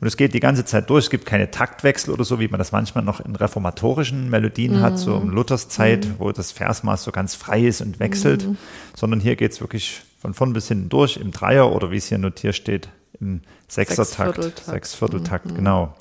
Und 0.00 0.06
es 0.06 0.16
geht 0.16 0.32
die 0.32 0.40
ganze 0.40 0.64
Zeit 0.64 0.88
durch. 0.90 1.04
Es 1.04 1.10
gibt 1.10 1.26
keine 1.26 1.50
Taktwechsel 1.50 2.14
oder 2.14 2.24
so, 2.24 2.38
wie 2.38 2.48
man 2.48 2.58
das 2.58 2.70
manchmal 2.70 3.02
noch 3.02 3.20
in 3.20 3.34
reformatorischen 3.34 4.30
Melodien 4.30 4.80
hat, 4.80 4.98
so 4.98 5.14
um 5.14 5.30
Luthers 5.30 5.68
Zeit, 5.68 6.06
wo 6.18 6.30
das 6.30 6.52
Versmaß 6.52 7.02
so 7.02 7.10
ganz 7.10 7.34
frei 7.34 7.62
ist 7.62 7.80
und 7.80 7.98
wechselt. 7.98 8.46
Sondern 8.94 9.18
hier 9.18 9.34
geht 9.34 9.52
es 9.52 9.60
wirklich 9.60 10.02
von 10.20 10.34
vorn 10.34 10.52
bis 10.52 10.68
hinten 10.68 10.88
durch 10.88 11.16
im 11.16 11.30
Dreier 11.30 11.72
oder 11.72 11.90
wie 11.90 11.96
es 11.96 12.08
hier 12.08 12.18
notiert 12.18 12.54
steht, 12.54 12.88
im 13.20 13.40
Sechsertakt, 13.66 14.36
Sechsvierteltakt. 14.36 14.64
Sechsvierteltakt, 14.64 15.54
genau. 15.54 15.94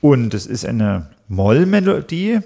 Und 0.00 0.34
es 0.34 0.46
ist 0.46 0.66
eine 0.66 1.10
Mollmelodie 1.28 2.40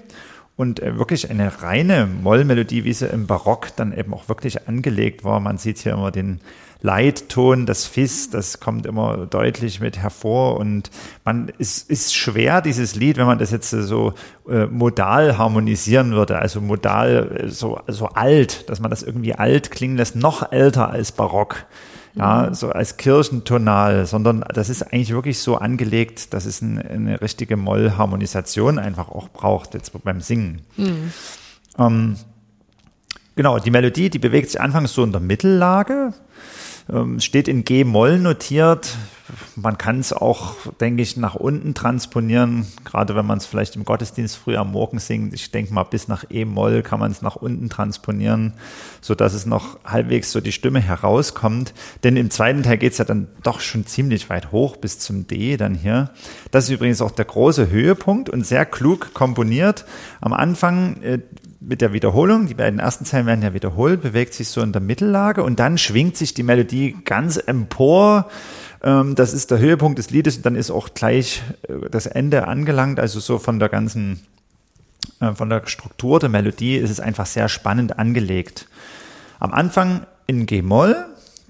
und 0.55 0.81
äh, 0.81 0.97
wirklich 0.97 1.29
eine 1.29 1.61
reine 1.61 2.05
Mollmelodie, 2.05 2.83
wie 2.83 2.93
sie 2.93 3.07
im 3.07 3.27
Barock 3.27 3.75
dann 3.75 3.97
eben 3.97 4.13
auch 4.13 4.29
wirklich 4.29 4.67
angelegt 4.67 5.23
war. 5.23 5.39
Man 5.39 5.57
sieht 5.57 5.79
hier 5.79 5.93
immer 5.93 6.11
den 6.11 6.39
Leitton, 6.81 7.65
das 7.65 7.85
Fis, 7.85 8.29
das 8.29 8.59
kommt 8.59 8.85
immer 8.85 9.27
deutlich 9.27 9.79
mit 9.81 9.97
hervor. 9.97 10.57
Und 10.57 10.89
man 11.25 11.51
ist, 11.57 11.89
ist 11.89 12.15
schwer, 12.15 12.61
dieses 12.61 12.95
Lied, 12.95 13.17
wenn 13.17 13.27
man 13.27 13.39
das 13.39 13.51
jetzt 13.51 13.69
so 13.69 14.13
äh, 14.49 14.65
modal 14.65 15.37
harmonisieren 15.37 16.11
würde, 16.11 16.39
also 16.39 16.61
modal 16.61 17.43
äh, 17.45 17.49
so, 17.49 17.79
so 17.87 18.07
alt, 18.07 18.69
dass 18.69 18.79
man 18.79 18.89
das 18.89 19.03
irgendwie 19.03 19.35
alt 19.35 19.71
klingen 19.71 19.97
lässt, 19.97 20.15
noch 20.15 20.51
älter 20.51 20.89
als 20.89 21.11
Barock 21.11 21.65
ja, 22.15 22.53
so 22.53 22.69
als 22.69 22.97
Kirchentonal, 22.97 24.05
sondern 24.05 24.43
das 24.53 24.69
ist 24.69 24.81
eigentlich 24.83 25.11
wirklich 25.11 25.39
so 25.39 25.57
angelegt, 25.57 26.33
dass 26.33 26.45
es 26.45 26.61
ein, 26.61 26.77
eine 26.79 27.21
richtige 27.21 27.55
Mollharmonisation 27.55 28.79
einfach 28.79 29.09
auch 29.09 29.29
braucht, 29.29 29.73
jetzt 29.73 29.91
beim 30.03 30.19
Singen. 30.19 30.61
Ähm, 31.77 32.15
genau, 33.35 33.59
die 33.59 33.71
Melodie, 33.71 34.09
die 34.09 34.19
bewegt 34.19 34.49
sich 34.49 34.59
anfangs 34.59 34.93
so 34.93 35.03
in 35.03 35.11
der 35.11 35.21
Mittellage, 35.21 36.13
ähm, 36.91 37.19
steht 37.19 37.47
in 37.47 37.63
G-Moll 37.63 38.19
notiert. 38.19 38.97
Man 39.55 39.77
kann 39.77 39.99
es 39.99 40.11
auch, 40.11 40.55
denke 40.79 41.03
ich, 41.03 41.15
nach 41.15 41.35
unten 41.35 41.75
transponieren, 41.75 42.65
gerade 42.83 43.15
wenn 43.15 43.27
man 43.27 43.37
es 43.37 43.45
vielleicht 43.45 43.75
im 43.75 43.85
Gottesdienst 43.85 44.35
früh 44.35 44.55
am 44.55 44.71
Morgen 44.71 44.97
singt. 44.97 45.33
Ich 45.33 45.51
denke 45.51 45.71
mal, 45.73 45.83
bis 45.83 46.07
nach 46.07 46.25
E-Moll 46.31 46.81
kann 46.81 46.99
man 46.99 47.11
es 47.11 47.21
nach 47.21 47.35
unten 47.35 47.69
transponieren, 47.69 48.53
so 49.01 49.13
dass 49.13 49.33
es 49.33 49.45
noch 49.45 49.77
halbwegs 49.85 50.31
so 50.31 50.41
die 50.41 50.51
Stimme 50.51 50.79
herauskommt. 50.79 51.73
Denn 52.03 52.17
im 52.17 52.31
zweiten 52.31 52.63
Teil 52.63 52.77
geht 52.77 52.93
es 52.93 52.97
ja 52.97 53.05
dann 53.05 53.27
doch 53.43 53.59
schon 53.59 53.85
ziemlich 53.85 54.29
weit 54.29 54.51
hoch 54.51 54.77
bis 54.77 54.97
zum 54.97 55.27
D 55.27 55.57
dann 55.57 55.75
hier. 55.75 56.09
Das 56.49 56.63
ist 56.63 56.71
übrigens 56.71 57.01
auch 57.01 57.11
der 57.11 57.25
große 57.25 57.69
Höhepunkt 57.69 58.29
und 58.29 58.47
sehr 58.47 58.65
klug 58.65 59.13
komponiert. 59.13 59.85
Am 60.21 60.33
Anfang 60.33 61.03
äh, 61.03 61.19
mit 61.61 61.81
der 61.81 61.93
Wiederholung, 61.93 62.47
die 62.47 62.53
beiden 62.53 62.79
ersten 62.79 63.05
Zeilen 63.05 63.25
werden 63.25 63.41
ja 63.41 63.53
wiederholt, 63.53 64.01
bewegt 64.01 64.33
sich 64.33 64.47
so 64.49 64.61
in 64.61 64.71
der 64.71 64.81
Mittellage 64.81 65.43
und 65.43 65.59
dann 65.59 65.77
schwingt 65.77 66.15
sich 66.15 66.33
die 66.33 66.43
Melodie 66.43 66.95
ganz 67.03 67.37
empor. 67.37 68.29
Ähm, 68.81 69.15
das 69.15 69.33
ist 69.33 69.51
der 69.51 69.59
Höhepunkt 69.59 69.99
des 69.99 70.09
Liedes 70.09 70.37
und 70.37 70.45
dann 70.45 70.55
ist 70.55 70.71
auch 70.71 70.93
gleich 70.93 71.43
äh, 71.67 71.89
das 71.89 72.05
Ende 72.05 72.47
angelangt. 72.47 72.99
Also 72.99 73.19
so 73.19 73.39
von 73.39 73.59
der 73.59 73.67
ganzen, 73.67 74.21
äh, 75.19 75.33
von 75.33 75.49
der 75.49 75.67
Struktur 75.67 76.19
der 76.19 76.29
Melodie 76.29 76.77
ist 76.77 76.91
es 76.91 77.01
einfach 77.01 77.25
sehr 77.25 77.49
spannend 77.49 77.99
angelegt. 77.99 78.67
Am 79.39 79.51
Anfang 79.51 80.05
in 80.27 80.45
G-Moll, 80.45 80.95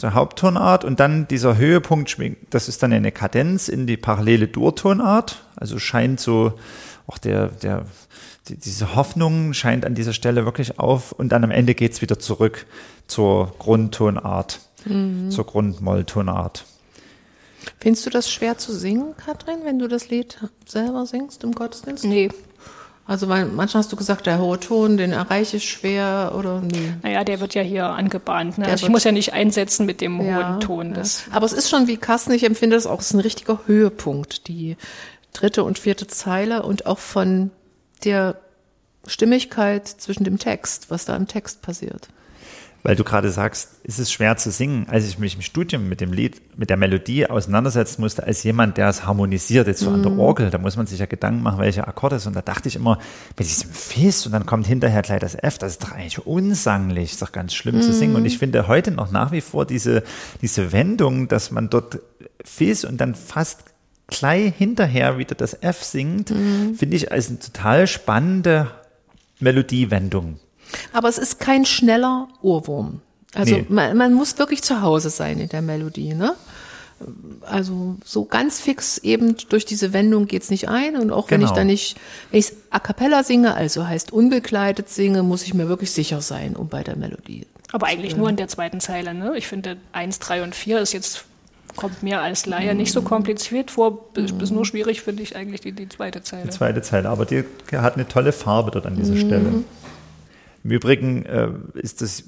der 0.02 0.13
Haupttonart, 0.13 0.86
und 0.86 1.00
dann 1.00 1.28
dieser 1.28 1.58
Höhepunkt 1.58 2.10
schwingt, 2.10 2.38
das 2.50 2.67
ist 2.67 2.82
dann 2.82 2.93
eine 2.93 3.12
Kadenz 3.12 3.67
in 3.67 3.86
die 3.86 3.98
parallele 3.98 4.48
Durtonart. 4.48 5.43
Also 5.56 5.78
scheint 5.78 6.19
so 6.19 6.54
auch 7.06 7.17
der, 7.17 7.48
der, 7.48 7.86
die, 8.50 8.58
diese 8.58 8.96
Hoffnung 8.96 9.54
scheint 9.54 9.86
an 9.86 9.96
dieser 9.96 10.14
Stelle 10.14 10.46
wirklich 10.46 10.80
auf 10.80 11.12
und 11.12 11.30
dann 11.30 11.44
am 11.44 11.52
Ende 11.52 11.76
geht's 11.76 12.02
wieder 12.02 12.20
zurück 12.20 12.66
zur 13.08 13.54
Grundtonart, 13.60 14.60
zur 15.30 15.46
Grundmolltonart. 15.46 16.66
Findest 17.80 18.06
du 18.06 18.10
das 18.10 18.30
schwer 18.32 18.58
zu 18.58 18.74
singen, 18.74 19.16
Katrin, 19.18 19.60
wenn 19.64 19.80
du 19.80 19.88
das 19.88 20.10
Lied 20.10 20.38
selber 20.66 21.06
singst 21.06 21.44
im 21.44 21.52
Gottesdienst? 21.54 22.06
Nee. 22.06 22.30
Also, 23.06 23.28
weil 23.28 23.46
manchmal 23.46 23.82
hast 23.82 23.92
du 23.92 23.96
gesagt, 23.96 24.28
der 24.28 24.40
hohe 24.40 24.60
Ton, 24.60 24.96
den 24.98 25.12
erreiche 25.12 25.58
ich 25.58 25.68
schwer 25.68 26.34
oder 26.38 26.62
nee. 26.62 26.94
Naja, 27.02 27.24
der 27.24 27.40
wird 27.40 27.56
ja 27.56 27.64
hier 27.64 27.88
angebahnt. 27.88 28.60
Ne? 28.60 28.68
Also 28.68 28.86
ich 28.86 28.92
muss 28.92 29.04
ja 29.04 29.12
nicht 29.12 29.34
einsetzen 29.34 29.88
mit 29.88 30.00
dem 30.00 30.22
Ja, 30.22 30.52
hohen 30.52 30.60
Ton. 30.60 30.90
ja. 30.90 30.94
Das, 30.94 31.24
Aber 31.32 31.46
es 31.48 31.54
ist 31.54 31.70
schon 31.70 31.88
wie 31.88 31.98
Carsten, 31.98 32.34
ich 32.34 32.44
empfinde 32.44 32.76
das 32.76 32.86
auch, 32.86 33.00
es 33.00 33.08
ist 33.08 33.14
ein 33.14 33.20
richtiger 33.22 33.62
Höhepunkt, 33.66 34.48
die 34.48 34.78
dritte 35.34 35.64
und 35.64 35.80
vierte 35.80 36.06
Zeile 36.06 36.62
und 36.64 36.86
auch 36.86 37.00
von 37.00 37.50
der 38.04 38.40
Stimmigkeit 39.06 39.88
zwischen 39.88 40.24
dem 40.24 40.40
Text, 40.40 40.90
was 40.90 41.06
da 41.06 41.16
im 41.16 41.28
Text 41.28 41.62
passiert. 41.62 42.10
Weil 42.82 42.96
du 42.96 43.04
gerade 43.04 43.30
sagst, 43.30 43.72
ist 43.84 44.00
es 44.00 44.10
schwer 44.10 44.38
zu 44.38 44.52
singen. 44.52 44.88
Als 44.90 45.06
ich 45.06 45.20
mich 45.20 45.36
im 45.36 45.42
Studium 45.42 45.90
mit 45.90 46.00
dem 46.00 46.14
Lied, 46.14 46.42
mit 46.58 46.70
der 46.70 46.78
Melodie 46.78 47.30
auseinandersetzen 47.30 48.02
musste, 48.02 48.24
als 48.24 48.44
jemand, 48.44 48.78
der 48.78 48.88
es 48.88 49.06
harmonisiert, 49.06 49.68
jetzt 49.68 49.82
so 49.82 49.90
an 49.90 50.02
der 50.02 50.18
Orgel, 50.18 50.50
da 50.50 50.58
muss 50.60 50.78
man 50.78 50.88
sich 50.88 51.00
ja 51.00 51.06
Gedanken 51.06 51.44
machen, 51.44 51.60
welche 51.60 51.86
Akkorde 51.86 52.16
es. 52.16 52.26
Und 52.26 52.38
da 52.38 52.42
dachte 52.42 52.70
ich 52.70 52.78
immer, 52.78 52.98
mit 53.38 53.48
diesem 53.48 53.70
Fis 53.72 54.26
und 54.26 54.32
dann 54.32 54.46
kommt 54.46 54.66
hinterher 54.66 55.02
gleich 55.02 55.20
das 55.20 55.36
F, 55.36 55.58
das 55.58 55.74
ist 55.74 55.84
doch 55.84 55.92
eigentlich 55.92 56.26
unsanglich, 56.26 57.12
ist 57.12 57.22
doch 57.22 57.34
ganz 57.34 57.54
schlimm 57.54 57.82
zu 57.82 57.92
singen. 57.92 58.16
Und 58.16 58.26
ich 58.26 58.38
finde 58.38 58.68
heute 58.70 58.92
noch 58.92 59.12
nach 59.12 59.34
wie 59.34 59.42
vor 59.42 59.66
diese, 59.66 60.04
diese 60.42 60.72
Wendung, 60.72 61.28
dass 61.28 61.52
man 61.52 61.70
dort 61.70 62.00
Fis 62.46 62.86
und 62.86 62.98
dann 63.02 63.14
fast 63.14 63.66
gleich 64.10 64.54
hinterher 64.56 65.17
wieder 65.17 65.36
das 65.36 65.54
F 65.62 65.84
singt, 65.84 66.30
finde 66.30 66.95
ich 66.95 67.12
als 67.12 67.30
eine 67.30 67.39
total 67.39 67.88
spannende 67.88 68.72
Melodiewendung. 69.39 70.39
Aber 70.93 71.10
es 71.10 71.17
ist 71.17 71.39
kein 71.39 71.65
schneller 71.65 72.28
Ohrwurm. 72.41 73.02
Also 73.34 73.56
Nee. 73.56 73.65
man, 73.69 73.95
man 73.98 74.13
muss 74.13 74.38
wirklich 74.38 74.62
zu 74.62 74.82
Hause 74.82 75.10
sein 75.10 75.39
in 75.39 75.50
der 75.50 75.62
Melodie, 75.62 76.13
ne? 76.13 76.34
Also 77.43 77.95
so 78.04 78.26
ganz 78.26 78.60
fix 78.60 78.98
eben 78.98 79.36
durch 79.50 79.65
diese 79.65 79.93
Wendung 79.93 80.28
geht's 80.28 80.50
nicht 80.50 80.67
ein. 80.67 80.98
Und 80.98 81.12
auch 81.12 81.32
wenn 81.32 81.39
ich 81.41 81.48
Genau. 81.48 81.56
dann 81.60 81.67
nicht, 81.67 81.95
wenn 82.32 82.39
ich 82.41 82.52
a 82.72 82.80
cappella 82.80 83.24
singe, 83.24 83.54
also 83.54 83.88
heißt 83.88 84.12
unbegleitet 84.12 84.89
singe, 84.89 85.24
muss 85.24 85.43
ich 85.43 85.54
mir 85.54 85.69
wirklich 85.69 85.91
sicher 85.91 86.22
sein, 86.22 86.56
um 86.58 86.67
bei 86.67 86.84
der 86.84 86.98
Melodie. 86.98 87.48
aber 87.72 87.86
eigentlich 87.88 88.17
nur 88.17 88.28
in 88.30 88.36
der 88.36 88.48
zweiten 88.48 88.80
Zeile. 88.80 89.13
Ne? 89.13 89.34
Ich 89.38 89.48
finde, 89.48 89.78
1, 89.93 90.17
3 90.19 90.41
und 90.43 90.56
4 90.56 90.80
ist 90.80 90.91
jetzt, 90.91 91.26
kommt 91.80 92.04
mir 92.04 92.22
als 92.22 92.46
Laie 92.46 92.76
nicht 92.76 92.92
so 92.92 93.02
kompliziert 93.02 93.72
vor. 93.72 94.12
Bis, 94.13 94.32
bis 94.32 94.52
nur 94.52 94.65
schwierig 94.65 95.02
finde 95.02 95.24
ich 95.24 95.36
eigentlich 95.36 95.62
die, 95.62 95.72
die 95.72 95.88
zweite 95.88 96.22
Zeile. 96.22 96.44
Die 96.44 96.50
zweite 96.50 96.82
Zeile, 96.82 97.10
aber 97.10 97.26
die 97.26 97.44
hat 97.72 97.96
eine 97.96 98.08
tolle 98.08 98.32
Farbe 98.32 98.72
dort 98.72 98.86
an 98.86 98.96
dieser 98.96 99.15
Stelle. 99.15 99.63
Im 100.63 100.72
Übrigen 100.72 101.26
äh, 101.26 101.50
ist 101.76 102.02
das 102.02 102.24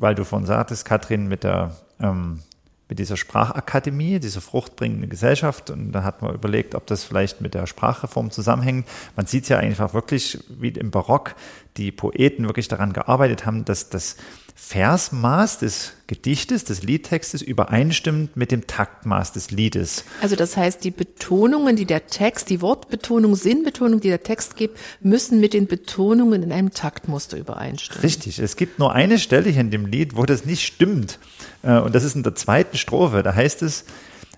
weil 0.00 0.14
du 0.14 0.24
vorhin 0.24 0.46
sagtest, 0.46 0.84
Katrin, 0.84 1.28
mit 1.28 1.44
der 1.44 1.76
ähm, 2.00 2.40
mit 2.88 2.98
dieser 2.98 3.16
Sprachakademie, 3.16 4.20
dieser 4.20 4.42
fruchtbringende 4.42 5.08
Gesellschaft. 5.08 5.70
Und 5.70 5.92
da 5.92 6.02
hat 6.02 6.20
man 6.20 6.34
überlegt, 6.34 6.74
ob 6.74 6.86
das 6.86 7.04
vielleicht 7.04 7.40
mit 7.40 7.54
der 7.54 7.66
Sprachreform 7.66 8.30
zusammenhängt. 8.30 8.86
Man 9.16 9.24
sieht 9.24 9.48
ja 9.48 9.56
einfach 9.56 9.94
wirklich, 9.94 10.38
wie 10.50 10.68
im 10.68 10.90
Barock 10.90 11.34
die 11.78 11.90
Poeten 11.90 12.46
wirklich 12.46 12.68
daran 12.68 12.92
gearbeitet 12.92 13.46
haben, 13.46 13.64
dass 13.64 13.88
das 13.88 14.16
Versmaß 14.64 15.58
des 15.58 15.92
Gedichtes, 16.06 16.64
des 16.64 16.82
Liedtextes 16.82 17.42
übereinstimmt 17.42 18.36
mit 18.36 18.52
dem 18.52 18.66
Taktmaß 18.66 19.32
des 19.32 19.50
Liedes. 19.50 20.04
Also 20.22 20.36
das 20.36 20.56
heißt, 20.56 20.84
die 20.84 20.92
Betonungen, 20.92 21.74
die 21.74 21.84
der 21.84 22.06
Text, 22.06 22.48
die 22.48 22.62
Wortbetonung, 22.62 23.34
Sinnbetonung, 23.34 24.00
die 24.00 24.08
der 24.08 24.22
Text 24.22 24.56
gibt, 24.56 24.78
müssen 25.00 25.40
mit 25.40 25.52
den 25.52 25.66
Betonungen 25.66 26.44
in 26.44 26.52
einem 26.52 26.70
Taktmuster 26.70 27.36
übereinstimmen. 27.36 28.02
Richtig. 28.02 28.38
Es 28.38 28.56
gibt 28.56 28.78
nur 28.78 28.92
eine 28.92 29.18
Stelle 29.18 29.50
hier 29.50 29.60
in 29.60 29.72
dem 29.72 29.84
Lied, 29.84 30.16
wo 30.16 30.24
das 30.24 30.46
nicht 30.46 30.64
stimmt. 30.64 31.18
Äh, 31.62 31.78
und 31.80 31.94
das 31.94 32.04
ist 32.04 32.14
in 32.14 32.22
der 32.22 32.36
zweiten 32.36 32.78
Strophe. 32.78 33.22
Da 33.24 33.34
heißt 33.34 33.62
es, 33.62 33.84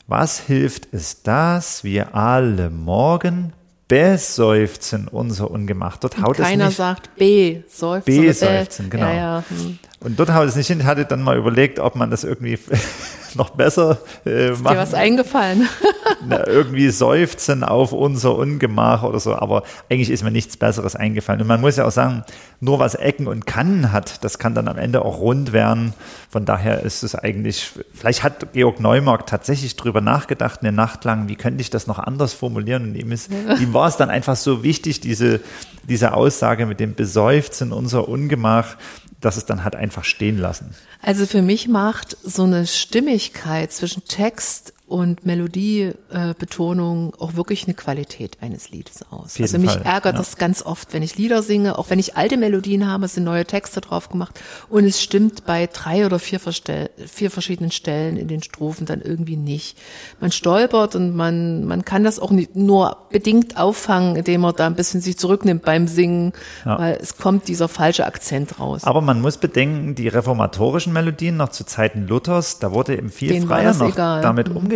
was 0.06 0.40
hilft 0.40 0.88
es, 0.92 1.22
dass 1.22 1.84
wir 1.84 2.14
alle 2.14 2.70
morgen 2.70 3.52
beseufzen 3.88 5.08
unser 5.08 5.50
Ungemacht. 5.50 6.02
Dort 6.02 6.18
haut 6.18 6.38
Und 6.38 6.44
keiner 6.44 6.64
es 6.64 6.68
nicht. 6.70 6.76
sagt 6.78 7.14
B, 7.16 7.60
seufzen. 7.68 8.22
Beseufzen, 8.22 8.90
genau. 8.90 9.06
Ja, 9.06 9.14
ja. 9.14 9.44
hm. 9.48 9.78
Und 10.05 10.21
dort 10.21 10.35
haut 10.35 10.47
es 10.47 10.55
nicht 10.55 10.67
hin. 10.67 10.81
Ich 10.81 10.87
hatte 10.87 11.07
dann 11.07 11.23
mal 11.23 11.37
überlegt, 11.38 11.81
ob 11.81 11.97
man 11.97 12.11
das 12.11 12.25
irgendwie 12.25 12.59
noch 13.35 13.51
besser 13.51 13.99
äh, 14.27 14.53
Ist 14.53 14.61
dir 14.61 14.77
was 14.77 14.93
eingefallen? 14.93 15.67
na, 16.29 16.47
irgendwie 16.47 16.90
seufzen 16.90 17.64
auf 17.64 17.93
unser 17.93 18.37
Ungemach 18.37 19.03
oder 19.03 19.19
so, 19.19 19.35
aber 19.35 19.62
eigentlich 19.90 20.11
ist 20.11 20.23
mir 20.23 20.31
nichts 20.31 20.59
Besseres 20.59 20.95
eingefallen. 20.95 21.40
Und 21.40 21.47
man 21.47 21.62
muss 21.62 21.77
ja 21.77 21.87
auch 21.87 21.90
sagen, 21.90 22.23
nur 22.61 22.79
was 22.79 22.95
Ecken 22.95 23.27
und 23.27 23.47
Kannen 23.47 23.93
hat, 23.93 24.23
das 24.25 24.38
kann 24.38 24.55
dann 24.55 24.69
am 24.69 24.77
Ende 24.77 25.05
auch 25.05 25.21
rund 25.21 25.53
werden. 25.53 25.95
Von 26.29 26.45
daher 26.45 26.83
ist 26.83 27.03
es 27.03 27.14
eigentlich, 27.14 27.73
vielleicht 27.93 28.23
hat 28.23 28.53
Georg 28.53 28.81
Neumark 28.81 29.27
tatsächlich 29.27 29.77
drüber 29.77 30.03
nachgedacht, 30.03 30.61
eine 30.61 30.73
Nacht 30.73 31.05
lang, 31.05 31.29
wie 31.29 31.37
könnte 31.37 31.62
ich 31.62 31.71
das 31.71 31.87
noch 31.87 31.99
anders 31.99 32.35
formulieren? 32.35 32.85
Und 32.85 32.95
ihm, 32.95 33.11
ist, 33.11 33.31
ihm 33.33 33.73
war 33.73 33.88
es 33.88 33.97
dann 33.97 34.11
einfach 34.11 34.37
so 34.37 34.62
wichtig, 34.62 35.01
diese, 35.01 35.40
diese 35.88 36.14
Aussage 36.14 36.67
mit 36.67 36.81
dem 36.81 36.95
Beseufzen 36.95 37.73
unser 37.73 38.09
Ungemach, 38.09 38.77
dass 39.24 39.37
es 39.37 39.46
dann 39.46 39.64
hat 39.64 39.74
einfach 39.74 40.04
stehen 40.04 40.38
lassen. 40.38 40.74
Also 41.00 41.26
für 41.26 41.42
mich 41.42 41.68
macht 41.68 42.16
so 42.22 42.42
eine 42.42 42.66
Stimmigkeit 42.66 43.72
zwischen 43.72 44.04
Text 44.04 44.73
und 44.87 45.25
Melodiebetonung 45.25 47.14
auch 47.18 47.35
wirklich 47.37 47.64
eine 47.64 47.73
Qualität 47.75 48.37
eines 48.42 48.70
Liedes 48.70 49.01
aus. 49.11 49.40
Also 49.40 49.59
mich 49.59 49.70
Fall, 49.70 49.83
ärgert 49.83 50.12
ja. 50.14 50.18
das 50.18 50.37
ganz 50.37 50.61
oft, 50.62 50.92
wenn 50.92 51.03
ich 51.03 51.16
Lieder 51.16 51.42
singe, 51.42 51.79
auch 51.79 51.88
wenn 51.88 51.99
ich 51.99 52.16
alte 52.16 52.37
Melodien 52.37 52.87
habe, 52.87 53.09
sind 53.09 53.25
neue 53.25 53.47
Texte 53.47 53.81
drauf 53.81 54.11
gemacht 54.11 54.38
und 54.68 54.85
es 54.85 55.03
stimmt 55.03 55.47
bei 55.47 55.66
drei 55.73 56.05
oder 56.05 56.18
vier, 56.18 56.38
Verstell 56.38 56.90
vier 57.07 57.31
verschiedenen 57.31 57.70
Stellen 57.70 58.18
in 58.18 58.29
den 58.29 58.42
Strophen 58.42 58.85
dann 58.85 59.01
irgendwie 59.01 59.37
nicht. 59.37 59.79
Man 60.20 60.31
stolpert 60.33 60.94
und 60.97 61.16
man, 61.16 61.64
man 61.64 61.87
kann 61.87 62.05
das 62.05 62.18
auch 62.18 62.31
nicht 62.31 62.55
nur 62.55 62.99
bedingt 63.11 63.57
auffangen, 63.57 64.16
indem 64.16 64.42
man 64.42 64.55
da 64.55 64.66
ein 64.66 64.75
bisschen 64.75 65.01
sich 65.01 65.16
zurücknimmt 65.18 65.62
beim 65.62 65.88
Singen, 65.88 66.33
Ja. 66.66 66.79
weil 66.79 66.99
es 67.01 67.16
kommt 67.16 67.49
dieser 67.49 67.68
falsche 67.68 68.05
Akzent 68.05 68.61
raus. 68.61 68.85
Aber 68.85 69.01
man 69.01 69.23
muss 69.23 69.38
bedenken, 69.38 69.94
die 69.94 70.09
reformatorischen 70.09 70.92
Melodien 70.92 71.38
noch 71.38 71.49
zu 71.49 71.64
Zeiten 71.64 72.07
Luthers, 72.07 72.59
da 72.59 72.73
wurde 72.73 72.97
eben 72.97 73.09
viel 73.09 73.31
Denen 73.31 73.47
freier 73.47 73.73
noch 73.73 73.88
egal. 73.88 74.20
damit 74.20 74.49
umgegangen. 74.51 74.73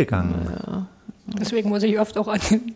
Deswegen 1.26 1.68
muss 1.68 1.82
ich 1.82 1.98
oft 1.98 2.16
auch 2.16 2.28
an 2.28 2.40
den, 2.50 2.74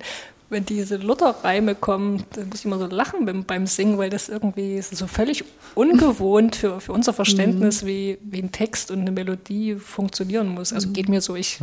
wenn 0.51 0.67
diese 0.67 0.97
Luther-Reime 0.97 1.75
kommen, 1.75 2.25
dann 2.35 2.51
muss 2.51 2.61
ich 2.61 2.67
immer 2.67 2.79
so 2.79 2.87
lachen 2.87 3.25
beim, 3.25 3.45
beim 3.45 3.67
Singen, 3.67 3.99
weil 3.99 4.11
das 4.11 4.29
irgendwie 4.29 4.75
ist 4.75 4.95
so 4.95 5.07
völlig 5.07 5.45
ungewohnt 5.75 6.57
für, 6.57 6.81
für 6.81 6.93
unser 6.93 7.13
Verständnis, 7.13 7.87
wie, 7.87 8.19
wie 8.23 8.43
ein 8.43 8.53
Text 8.53 8.91
und 8.91 9.01
eine 9.01 9.11
Melodie 9.11 9.77
funktionieren 9.77 10.49
muss. 10.49 10.73
Also 10.73 10.91
geht 10.91 11.09
mir 11.09 11.23
so, 11.23 11.35
ich 11.35 11.59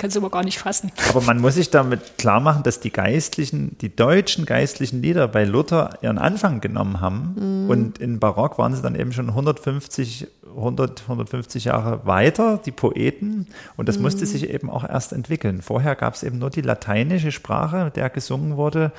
kann 0.00 0.08
es 0.08 0.16
immer 0.16 0.30
gar 0.30 0.42
nicht 0.42 0.58
fassen. 0.58 0.90
Aber 1.10 1.20
man 1.20 1.40
muss 1.40 1.54
sich 1.54 1.68
damit 1.68 2.16
klar 2.16 2.40
machen, 2.40 2.62
dass 2.62 2.80
die 2.80 2.90
geistlichen, 2.90 3.76
die 3.82 3.94
deutschen 3.94 4.46
geistlichen 4.46 5.02
Lieder 5.02 5.28
bei 5.28 5.44
Luther 5.44 5.98
ihren 6.00 6.16
Anfang 6.16 6.60
genommen 6.60 7.00
haben. 7.02 7.68
Und 7.68 7.98
in 7.98 8.18
Barock 8.18 8.58
waren 8.58 8.74
sie 8.74 8.80
dann 8.80 8.94
eben 8.94 9.12
schon 9.12 9.28
150, 9.28 10.26
100, 10.56 11.02
150 11.02 11.66
Jahre 11.66 12.06
weiter, 12.06 12.58
die 12.64 12.70
Poeten. 12.70 13.46
Und 13.76 13.90
das 13.90 13.98
musste 13.98 14.24
sich 14.24 14.48
eben 14.48 14.70
auch 14.70 14.88
erst 14.88 15.12
entwickeln. 15.12 15.60
Vorher 15.60 15.94
gab 15.96 16.14
es 16.14 16.22
eben 16.22 16.38
nur 16.38 16.48
die 16.48 16.62
lateinische 16.62 17.30
Sprache, 17.30 17.84
mit 17.84 17.96
der 17.96 18.08
gesungen 18.08 18.56
wurde. 18.56 18.92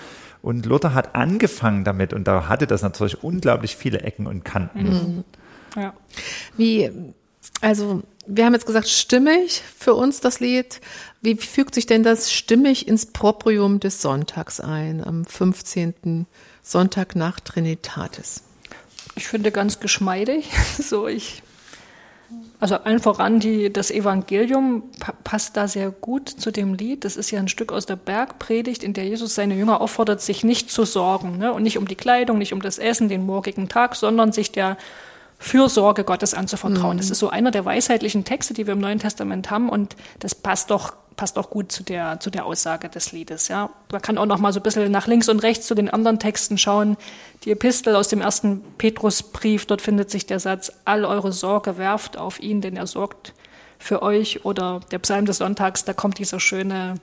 Und 0.44 0.68
Luther 0.68 0.94
hat 0.94 1.16
angefangen 1.16 1.84
damit. 1.84 2.14
Und 2.14 2.28
da 2.28 2.48
hatte 2.48 2.68
das 2.68 2.84
natürlich 2.84 3.24
unglaublich 3.24 3.76
viele 3.76 4.02
Ecken 4.02 4.28
und 4.28 4.46
Kanten. 4.46 5.24
Ja. 5.76 5.94
Wie, 6.58 6.92
also 7.62 8.02
wir 8.28 8.46
haben 8.46 8.54
jetzt 8.54 8.66
gesagt, 8.66 8.88
stimmig 8.88 9.62
für 9.78 9.94
uns 9.94 10.20
das 10.20 10.40
Lied. 10.40 10.82
Wie 11.22 11.36
fügt 11.36 11.76
sich 11.76 11.86
denn 11.86 12.04
das 12.04 12.32
stimmig 12.32 12.88
ins 12.88 13.06
Proprium 13.06 13.80
des 13.80 14.02
Sonntags 14.02 14.60
ein, 14.60 15.04
am 15.04 15.26
15. 15.26 16.28
Sonntag 16.62 17.16
nach 17.16 17.40
Trinitatis? 17.40 18.44
Ich 19.16 19.28
finde 19.28 19.52
ganz 19.52 19.80
geschmeidig. 19.80 20.50
So, 20.82 21.08
ich, 21.08 21.44
also 22.60 22.76
allen 22.76 23.00
voran 23.00 23.40
die, 23.40 23.72
das 23.72 23.92
Evangelium 23.92 24.84
pa 25.00 25.14
passt 25.24 25.58
da 25.58 25.68
sehr 25.68 25.92
gut 25.92 26.30
zu 26.30 26.52
dem 26.52 26.74
Lied. 26.74 27.06
Das 27.06 27.18
ist 27.18 27.32
ja 27.32 27.40
ein 27.40 27.48
Stück 27.48 27.72
aus 27.72 27.86
der 27.86 27.96
Bergpredigt, 27.96 28.84
in 28.84 28.94
der 28.94 29.06
Jesus 29.06 29.36
seine 29.36 29.56
Jünger 29.56 29.82
auffordert, 29.82 30.22
sich 30.22 30.44
nicht 30.44 30.72
zu 30.72 30.86
sorgen. 30.86 31.38
Ne? 31.38 31.54
Und 31.54 31.64
nicht 31.64 31.78
um 31.78 31.88
die 31.88 31.96
Kleidung, 31.96 32.38
nicht 32.38 32.54
um 32.54 32.62
das 32.62 32.78
Essen, 32.78 33.10
den 33.10 33.26
morgigen 33.26 33.70
Tag, 33.70 33.96
sondern 33.96 34.32
sich 34.32 34.52
der 34.52 34.78
Fürsorge 35.42 36.04
Gottes 36.04 36.36
anzuvertrauen. 36.36 36.98
Das 36.98 37.10
ist 37.10 37.18
so 37.18 37.32
einer 37.32 37.50
der 37.50 37.66
weisheitlichen 37.66 38.24
Texte, 38.24 38.54
die 38.54 38.68
wir 38.68 38.74
im 38.74 38.80
Neuen 38.80 39.00
Testament 39.00 39.50
haben. 39.50 39.70
Und 39.70 39.96
das 40.20 40.36
passt 40.36 40.70
doch, 40.70 40.94
passt 41.18 41.36
doch 41.36 41.50
gut 41.50 41.72
zu 41.72 41.82
der, 41.82 42.20
zu 42.20 42.30
der 42.30 42.46
Aussage 42.46 42.90
des 42.90 43.12
Liedes. 43.12 43.48
Ja? 43.48 43.72
Man 43.92 44.04
kann 44.04 44.20
auch 44.20 44.28
noch 44.28 44.38
mal 44.38 44.54
so 44.54 44.60
ein 44.60 44.64
bisschen 44.64 44.92
nach 44.92 45.08
links 45.08 45.30
und 45.30 45.40
rechts 45.40 45.66
zu 45.66 45.74
den 45.74 45.90
anderen 45.90 46.20
Texten 46.20 46.60
schauen. 46.60 46.96
Die 47.44 47.50
Epistel 47.50 47.96
aus 47.96 48.08
dem 48.08 48.22
ersten 48.22 48.62
Petrusbrief, 48.78 49.66
dort 49.66 49.82
findet 49.82 50.12
sich 50.12 50.28
der 50.28 50.40
Satz, 50.40 50.72
all 50.86 51.06
eure 51.06 51.32
Sorge 51.32 51.80
werft 51.80 52.18
auf 52.18 52.40
ihn, 52.40 52.62
denn 52.62 52.78
er 52.78 52.86
sorgt 52.86 53.34
für 53.80 54.04
euch. 54.04 54.46
Oder 54.46 54.82
der 54.92 55.00
Psalm 55.00 55.26
des 55.26 55.38
Sonntags, 55.38 55.84
da 55.86 55.94
kommt 55.94 56.20
dieser 56.20 56.40
schöne 56.40 57.00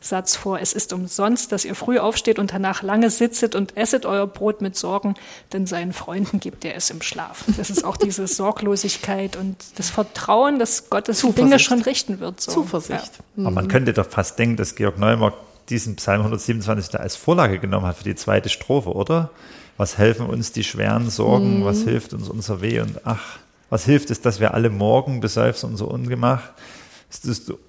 Satz 0.00 0.36
vor, 0.36 0.60
es 0.60 0.72
ist 0.72 0.92
umsonst, 0.92 1.52
dass 1.52 1.64
ihr 1.64 1.74
früh 1.74 1.98
aufsteht 1.98 2.38
und 2.38 2.52
danach 2.52 2.82
lange 2.82 3.10
sitzet 3.10 3.54
und 3.54 3.76
esset 3.76 4.06
euer 4.06 4.26
Brot 4.26 4.60
mit 4.60 4.76
Sorgen, 4.76 5.14
denn 5.52 5.66
seinen 5.66 5.92
Freunden 5.92 6.40
gibt 6.40 6.64
er 6.64 6.76
es 6.76 6.90
im 6.90 7.02
Schlaf. 7.02 7.44
Das 7.56 7.70
ist 7.70 7.84
auch 7.84 7.96
diese 7.96 8.26
Sorglosigkeit 8.28 9.36
und 9.36 9.56
das 9.76 9.90
Vertrauen, 9.90 10.58
dass 10.58 10.90
Gottes 10.90 11.20
Dinge 11.36 11.58
schon 11.58 11.82
richten 11.82 12.20
wird. 12.20 12.40
So. 12.40 12.52
Zuversicht. 12.52 13.10
Aber 13.36 13.50
man 13.50 13.68
könnte 13.68 13.92
doch 13.92 14.08
fast 14.08 14.38
denken, 14.38 14.56
dass 14.56 14.74
Georg 14.74 14.98
Neumark 14.98 15.34
diesen 15.68 15.96
Psalm 15.96 16.20
127 16.20 16.90
da 16.90 16.98
als 16.98 17.16
Vorlage 17.16 17.58
genommen 17.58 17.86
hat 17.86 17.96
für 17.96 18.04
die 18.04 18.14
zweite 18.14 18.48
Strophe, 18.48 18.92
oder? 18.92 19.30
Was 19.76 19.98
helfen 19.98 20.26
uns 20.26 20.52
die 20.52 20.64
schweren 20.64 21.10
Sorgen? 21.10 21.64
Was 21.64 21.82
hilft 21.82 22.12
uns 22.12 22.28
unser 22.28 22.60
Weh? 22.62 22.80
Und 22.80 23.00
ach, 23.04 23.38
was 23.70 23.84
hilft 23.84 24.10
es, 24.10 24.20
dass 24.20 24.40
wir 24.40 24.54
alle 24.54 24.70
morgen 24.70 25.20
beseufzen 25.20 25.70
unser 25.70 25.88
Ungemach? 25.88 26.42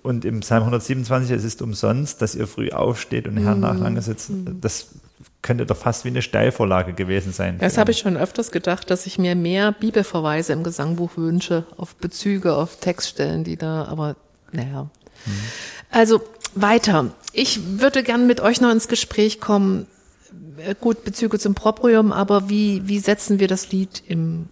Und 0.04 0.26
im 0.26 0.42
Psalm 0.42 0.64
127, 0.64 1.32
es 1.32 1.44
ist 1.44 1.62
umsonst, 1.62 2.22
dass 2.22 2.36
ihr 2.36 2.48
früh 2.48 2.72
aufsteht 2.72 3.28
und 3.28 3.38
Herrn 3.38 3.62
nach 3.62 3.80
lange 3.80 4.02
sitzt. 4.02 4.32
Das 4.60 4.88
könnte 5.42 5.66
doch 5.66 5.78
fast 5.78 6.04
wie 6.04 6.10
eine 6.10 6.22
Steilvorlage 6.22 6.94
gewesen 6.94 7.32
sein. 7.32 7.58
Das 7.60 7.78
habe 7.78 7.92
ich 7.92 8.00
schon 8.00 8.18
öfters 8.18 8.52
gedacht, 8.52 8.90
dass 8.90 9.06
ich 9.06 9.18
mir 9.18 9.36
mehr 9.36 9.72
Bibelverweise 9.72 10.52
im 10.54 10.64
Gesangbuch 10.64 11.16
wünsche, 11.16 11.66
auf 11.78 11.96
Bezüge, 11.96 12.54
auf 12.56 12.78
Textstellen, 12.78 13.44
die 13.46 13.56
da, 13.56 13.86
aber 13.86 14.18
naja. 14.52 14.90
Also 15.90 16.22
weiter. 16.56 17.12
Ich 17.32 17.80
würde 17.80 18.04
gern 18.04 18.28
mit 18.28 18.42
euch 18.42 18.60
noch 18.62 18.72
ins 18.72 18.88
Gespräch 18.88 19.40
kommen. 19.40 19.88
Äh, 20.58 20.76
Gut, 20.80 21.04
Bezüge 21.04 21.40
zum 21.40 21.56
Proprium, 21.56 22.12
aber 22.12 22.50
wie, 22.50 22.88
wie 22.88 23.00
setzen 23.00 23.40
wir 23.40 23.48
das 23.48 23.72
Lied 23.72 24.04
im 24.08 24.50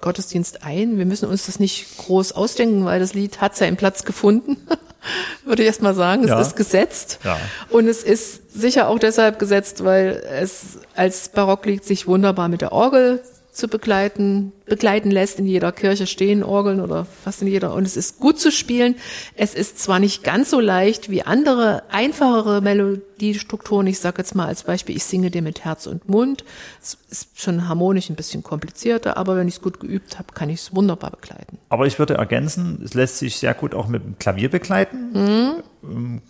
Gottesdienst 0.00 0.62
ein? 0.64 0.98
Wir 0.98 1.06
müssen 1.06 1.28
uns 1.28 1.46
das 1.46 1.58
nicht 1.60 1.98
groß 1.98 2.32
ausdenken, 2.32 2.84
weil 2.84 3.00
das 3.00 3.14
Lied 3.14 3.40
hat 3.40 3.56
seinen 3.56 3.76
Platz 3.76 4.04
gefunden. 4.04 4.56
würde 5.44 5.62
ich 5.62 5.66
erst 5.66 5.82
mal 5.82 5.94
sagen. 5.94 6.24
Es 6.24 6.30
Ja. 6.30 6.40
ist 6.40 6.56
gesetzt. 6.56 7.20
Ja. 7.24 7.38
Und 7.70 7.88
es 7.88 8.02
ist 8.02 8.52
sicher 8.52 8.88
auch 8.88 8.98
deshalb 8.98 9.38
gesetzt, 9.38 9.82
weil 9.84 10.22
es 10.40 10.78
als 10.94 11.30
Barocklied 11.30 11.84
sich 11.84 12.06
wunderbar 12.06 12.48
mit 12.48 12.60
der 12.60 12.72
Orgel 12.72 13.22
zu 13.52 13.68
begleiten, 13.68 14.52
begleiten 14.66 15.10
lässt. 15.10 15.38
In 15.38 15.46
jeder 15.46 15.72
Kirche 15.72 16.06
stehen 16.06 16.42
Orgeln 16.42 16.80
oder 16.80 17.04
fast 17.04 17.42
in 17.42 17.48
jeder. 17.48 17.74
Und 17.74 17.86
es 17.86 17.96
ist 17.96 18.20
gut 18.20 18.38
zu 18.38 18.52
spielen. 18.52 18.94
Es 19.34 19.54
ist 19.54 19.78
zwar 19.78 19.98
nicht 19.98 20.22
ganz 20.22 20.50
so 20.50 20.60
leicht 20.60 21.10
wie 21.10 21.22
andere, 21.22 21.82
einfachere 21.90 22.60
Melodiestrukturen. 22.60 23.86
Ich 23.88 23.98
sage 23.98 24.18
jetzt 24.18 24.34
mal 24.34 24.46
als 24.46 24.62
Beispiel, 24.62 24.96
ich 24.96 25.04
singe 25.04 25.30
dir 25.30 25.42
mit 25.42 25.64
Herz 25.64 25.86
und 25.86 26.08
Mund. 26.08 26.44
Es 26.80 26.98
ist 27.10 27.40
schon 27.40 27.68
harmonisch 27.68 28.08
ein 28.08 28.16
bisschen 28.16 28.42
komplizierter, 28.42 29.16
aber 29.16 29.36
wenn 29.36 29.48
ich 29.48 29.54
es 29.54 29.62
gut 29.62 29.80
geübt 29.80 30.18
habe, 30.18 30.32
kann 30.32 30.48
ich 30.48 30.60
es 30.60 30.74
wunderbar 30.74 31.10
begleiten. 31.10 31.58
Aber 31.68 31.86
ich 31.86 31.98
würde 31.98 32.14
ergänzen, 32.14 32.80
es 32.84 32.94
lässt 32.94 33.18
sich 33.18 33.36
sehr 33.36 33.54
gut 33.54 33.74
auch 33.74 33.88
mit 33.88 34.04
dem 34.04 34.18
Klavier 34.18 34.48
begleiten 34.48 35.62
ähm, 35.82 36.22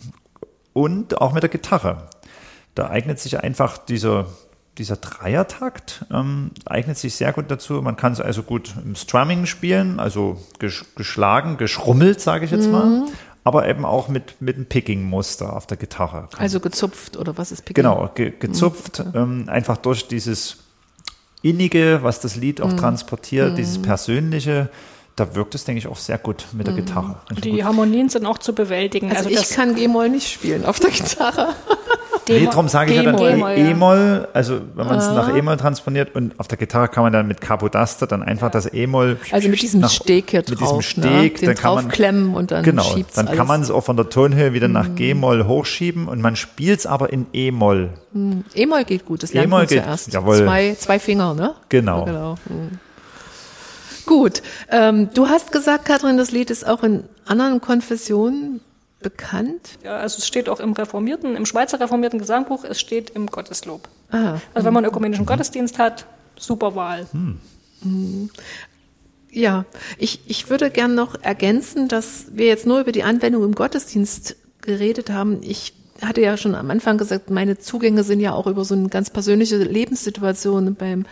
und 0.73 1.21
auch 1.21 1.33
mit 1.33 1.43
der 1.43 1.51
Gitarre. 1.51 2.09
Da 2.75 2.89
eignet 2.89 3.19
sich 3.19 3.41
einfach 3.41 3.79
dieser 3.79 4.27
dieser 4.79 4.97
Dreiertakt 4.97 6.05
ähm, 6.13 6.53
eignet 6.65 6.97
sich 6.97 7.15
sehr 7.15 7.33
gut 7.33 7.51
dazu. 7.51 7.75
Man 7.83 7.97
kann 7.97 8.13
es 8.13 8.21
also 8.21 8.43
gut 8.43 8.73
im 8.85 8.95
Strumming 8.95 9.47
spielen, 9.47 10.01
also 10.01 10.41
ges 10.59 10.85
geschlagen, 10.97 11.57
geschrummelt, 11.59 12.21
sage 12.21 12.45
ich 12.45 12.51
jetzt 12.51 12.67
Mhm. 12.67 12.73
mal. 12.73 13.03
Aber 13.43 13.67
eben 13.69 13.85
auch 13.87 14.09
mit, 14.09 14.41
mit 14.41 14.57
einem 14.57 14.67
Picking-Muster 14.67 15.55
auf 15.57 15.67
der 15.67 15.77
Gitarre. 15.79 16.29
Also 16.37 16.61
gezupft 16.61 17.17
oder 17.17 17.37
was 17.39 17.53
ist 17.53 17.65
Picking? 17.65 17.83
Genau, 17.85 18.11
ge 18.15 18.33
gezupft, 18.39 19.03
ähm, 19.15 19.45
einfach 19.49 19.77
durch 19.79 20.09
dieses 20.09 20.59
Innige, 21.43 22.01
was 22.03 22.21
das 22.21 22.37
Lied 22.37 22.59
Mhm. 22.59 22.65
auch 22.67 22.73
transportiert, 22.75 23.57
dieses 23.57 23.81
Persönliche, 23.81 24.69
da 25.17 25.35
wirkt 25.35 25.55
es, 25.55 25.65
denke 25.65 25.79
ich, 25.79 25.87
auch 25.89 25.97
sehr 25.97 26.19
gut 26.19 26.47
mit 26.53 26.67
Mhm. 26.67 26.75
der 26.75 26.85
Gitarre. 26.85 27.17
Also 27.29 27.41
Die 27.41 27.51
gut. 27.53 27.65
Harmonien 27.65 28.09
sind 28.11 28.27
auch 28.27 28.39
zu 28.39 28.55
bewältigen. 28.55 29.11
Also, 29.11 29.29
ich 29.31 29.49
kann 29.51 29.75
G-Moll 29.75 30.11
nicht 30.11 30.31
spielen 30.31 30.65
auf 30.67 30.79
der 30.79 30.91
Gitarre. 30.91 31.55
Nee, 32.39 32.47
darum 32.47 32.69
sage 32.69 32.93
ich 32.93 32.97
ja 33.03 33.11
dann. 33.13 33.19
E-Moll, 33.57 34.29
also 34.33 34.61
wenn 34.75 34.87
man 34.87 34.99
es 34.99 35.09
nach 35.09 35.35
E-Moll 35.37 35.57
transponiert 35.57 36.15
und 36.15 36.39
auf 36.39 36.49
der 36.49 36.59
Gitarre 36.59 36.89
kann 36.89 37.03
man 37.03 37.13
dann 37.13 37.27
mit 37.27 37.41
Capodaster 37.41 38.07
dann 38.07 38.23
einfach 38.23 38.51
das 38.51 38.73
E-Moll 38.73 39.19
Also 39.31 39.49
mit 39.49 39.61
diesem 39.61 39.81
nach- 39.81 39.91
Steg 39.91 40.31
hier 40.31 40.41
mit 40.49 40.61
drauf, 40.61 40.79
diesem 40.79 41.03
ne? 41.03 41.09
Steg, 41.19 41.37
Den 41.39 41.47
dann 41.47 41.55
kann 41.57 41.75
man 41.91 42.35
und 42.35 42.51
dann 42.51 42.63
genau, 42.65 42.83
dann 42.85 43.27
alles. 43.27 43.33
Mhm. 43.33 43.37
kann 43.37 43.47
man 43.47 43.63
es 43.63 43.71
auch 43.71 43.83
von 43.85 43.97
der 43.97 44.09
Tonhöhe 44.09 44.53
wieder 44.53 44.69
nach 44.69 44.95
G-Moll 44.95 45.47
hochschieben 45.47 46.09
und 46.09 46.21
man 46.21 46.37
spielt 46.37 46.81
es 46.81 46.87
aber 46.87 47.13
in 47.13 47.27
E-Moll. 47.33 47.91
E-Moll 48.55 48.85
geht 48.85 49.05
gut, 49.07 49.23
das 49.23 49.33
lernt 49.33 49.47
E-Moll 49.49 49.61
man 49.61 49.69
zuerst. 49.69 50.13
jawohl. 50.13 50.37
Zwei, 50.39 50.75
zwei 50.79 50.99
Finger, 50.99 51.35
ne? 51.35 51.55
Genau. 51.69 52.05
genau. 52.05 52.35
Mhm. 52.49 52.79
Gut, 54.07 54.43
ähm, 54.71 55.09
du 55.15 55.29
hast 55.29 55.53
gesagt, 55.53 55.85
Katrin, 55.85 56.17
das 56.17 56.33
Lied 56.33 56.51
ist 56.51 56.67
auch 56.67 56.83
in 56.83 57.05
anderen 57.27 57.61
Konfessionen 57.61 58.61
bekannt. 59.03 59.79
Ja, 59.83 59.97
also 59.97 60.19
es 60.19 60.27
steht 60.27 60.49
auch 60.49 60.61
im 60.61 60.73
reformierten, 60.73 61.37
im 61.37 61.47
Schweizer 61.47 61.81
reformierten 61.81 62.19
Gesangbuch, 62.19 62.65
es 62.65 62.81
steht 62.81 63.11
im 63.11 63.27
Gotteslob. 63.27 63.89
Ah, 64.11 64.39
Also 64.55 64.67
wenn 64.67 64.75
man 64.75 64.85
einen 64.85 64.91
ökumenischen 64.91 65.27
Gottesdienst 65.27 65.79
hat, 65.79 66.07
super 66.39 66.75
Wahl. 66.75 67.07
Ja, 69.31 69.65
ich, 69.99 70.21
ich 70.27 70.51
würde 70.51 70.71
gern 70.71 70.95
noch 70.95 71.21
ergänzen, 71.23 71.89
dass 71.89 72.27
wir 72.33 72.47
jetzt 72.47 72.67
nur 72.67 72.81
über 72.81 72.93
die 72.93 73.05
Anwendung 73.05 73.45
im 73.45 73.55
Gottesdienst 73.55 74.37
geredet 74.61 75.11
haben. 75.11 75.39
Ich 75.43 75.75
hatte 76.03 76.21
ja 76.21 76.37
schon 76.37 76.55
am 76.55 76.71
Anfang 76.71 76.99
gesagt, 76.99 77.31
meine 77.31 77.59
Zugänge 77.59 78.05
sind 78.05 78.21
ja 78.21 78.33
auch 78.33 78.47
über 78.47 78.65
so 78.65 78.75
eine 78.75 78.89
ganz 78.89 79.11
persönliche 79.11 79.57
Lebenssituation 79.59 80.75
beim 80.75 81.07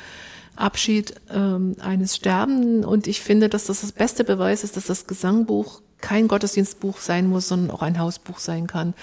Abschied 0.57 1.15
ähm, 1.33 1.77
eines 1.81 2.17
Sterbenden. 2.17 2.85
Und 2.85 3.07
ich 3.07 3.21
finde, 3.21 3.49
dass 3.49 3.67
das 3.67 3.83
das 3.83 3.93
beste 3.93 4.25
Beweis 4.25 4.65
ist, 4.65 4.77
dass 4.77 4.87
das 4.87 5.07
Gesangbuch 5.07 5.81
kein 6.01 6.29
Gottesdienstbuch 6.29 6.99
sein 6.99 7.29
muss, 7.29 7.49
sondern 7.49 7.71
auch 7.71 7.83
ein 7.83 7.99
Hausbuch 7.99 8.39
sein 8.39 8.67
kann. 8.67 8.95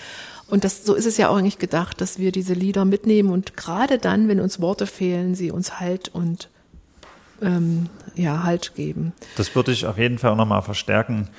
Und 0.48 0.64
das, 0.64 0.86
so 0.86 0.94
ist 0.94 1.06
es 1.06 1.18
ja 1.18 1.30
auch 1.30 1.38
eigentlich 1.38 1.58
gedacht, 1.58 2.00
dass 2.02 2.20
wir 2.20 2.32
diese 2.32 2.54
Lieder 2.54 2.86
mitnehmen 2.86 3.32
und 3.32 3.58
gerade 3.58 3.98
dann, 3.98 4.28
wenn 4.28 4.40
uns 4.40 4.62
Worte 4.62 4.86
fehlen, 4.88 5.34
sie 5.36 5.52
uns 5.52 5.80
Halt 5.80 6.10
und 6.10 6.50
ähm, 7.42 7.90
ja, 8.16 8.44
Halt 8.44 8.76
geben. 8.76 9.12
Das 9.36 9.56
würde 9.56 9.72
ich 9.72 9.86
auf 9.86 9.98
jeden 9.98 10.20
Fall 10.20 10.32
auch 10.32 10.38
nochmal 10.38 10.62
verstärken. 10.62 11.30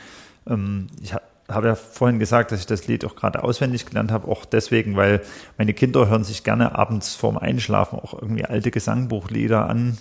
Ähm, 0.47 0.89
ich 1.01 1.15
ha- 1.15 1.23
habe 1.49 1.69
ja 1.69 1.75
vorhin 1.77 2.19
gesagt, 2.19 2.51
dass 2.51 2.59
ich 2.61 2.67
das 2.67 2.89
Lied 2.89 3.05
auch 3.05 3.15
gerade 3.15 3.45
auswendig 3.45 3.87
gelernt 3.87 4.11
habe, 4.11 4.27
auch 4.29 4.45
deswegen, 4.45 4.97
weil 4.97 5.23
meine 5.57 5.73
Kinder 5.73 6.09
hören 6.09 6.25
sich 6.25 6.43
gerne 6.43 6.75
abends 6.77 7.15
vorm 7.15 7.39
Einschlafen 7.39 7.99
auch 8.01 8.21
irgendwie 8.21 8.45
alte 8.45 8.73
Gesangbuchlieder 8.73 9.69
an, 9.69 9.97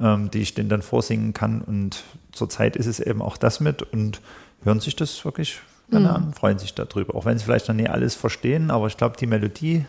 ähm, 0.00 0.30
die 0.32 0.40
ich 0.42 0.54
denen 0.54 0.68
dann 0.68 0.82
vorsingen 0.82 1.32
kann. 1.32 1.62
Und 1.62 2.02
zurzeit 2.32 2.74
ist 2.76 2.86
es 2.86 2.98
eben 2.98 3.22
auch 3.22 3.36
das 3.36 3.60
mit 3.60 3.82
und 3.82 4.20
hören 4.64 4.80
sich 4.80 4.96
das 4.96 5.24
wirklich 5.24 5.60
gerne 5.90 6.12
an, 6.14 6.34
freuen 6.34 6.58
sich 6.58 6.74
darüber. 6.74 7.14
Auch 7.14 7.24
wenn 7.24 7.38
sie 7.38 7.44
vielleicht 7.44 7.68
noch 7.68 7.74
nie 7.74 7.88
alles 7.88 8.14
verstehen, 8.14 8.70
aber 8.70 8.86
ich 8.88 8.96
glaube, 8.96 9.16
die 9.18 9.26
Melodie, 9.26 9.86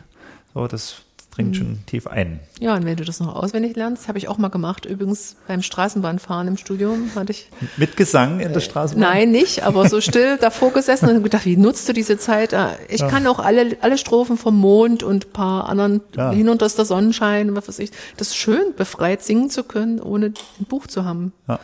so, 0.53 0.65
das 0.67 0.97
dringt 1.32 1.55
schon 1.58 1.79
tief 1.86 2.08
ein. 2.08 2.39
Ja, 2.60 2.73
und 2.75 2.86
wenn 2.86 2.95
du 2.97 3.03
das 3.05 3.19
noch 3.19 3.36
auswendig 3.36 3.75
lernst, 3.75 4.08
habe 4.08 4.17
ich 4.17 4.27
auch 4.27 4.38
mal 4.39 4.47
gemacht. 4.47 4.86
Übrigens 4.86 5.36
beim 5.47 5.62
Straßenbahnfahren 5.62 6.47
im 6.47 6.58
Studium 6.58 7.12
hatte 7.15 7.32
ich, 7.34 7.49
Mit 7.77 7.95
Gesang 7.97 8.39
in 8.39 8.51
der 8.53 8.60
Straßenbahn? 8.62 9.08
nein, 9.10 9.32
nicht, 9.32 9.63
aber 9.63 9.88
so 9.88 10.01
still 10.01 10.38
davor 10.41 10.71
gesessen 10.73 11.08
und 11.10 11.23
gedacht, 11.23 11.45
wie 11.45 11.55
nutzt 11.55 11.88
du 11.88 11.93
diese 11.93 12.17
Zeit? 12.17 12.53
Ah, 12.53 12.75
Ich 12.88 13.01
kann 13.08 13.27
auch 13.27 13.39
alle, 13.39 13.77
alle 13.82 13.97
Strophen 13.97 14.38
vom 14.38 14.55
Mond 14.58 15.03
und 15.03 15.27
ein 15.27 15.32
paar 15.34 15.69
anderen, 15.69 16.01
Ja. 16.15 16.32
hinunter 16.32 16.65
ist 16.65 16.77
der 16.77 16.86
Sonnenschein, 16.86 17.55
was 17.55 17.67
weiß 17.67 17.79
ich. 17.79 17.91
Das 18.17 18.29
ist 18.29 18.36
schön, 18.38 18.73
befreit 18.75 19.21
singen 19.21 19.49
zu 19.49 19.63
können, 19.63 19.99
ohne 20.01 20.27
ein 20.60 20.65
Buch 20.65 20.88
zu 20.88 21.05
haben, 21.05 21.32
Ja. 21.47 21.60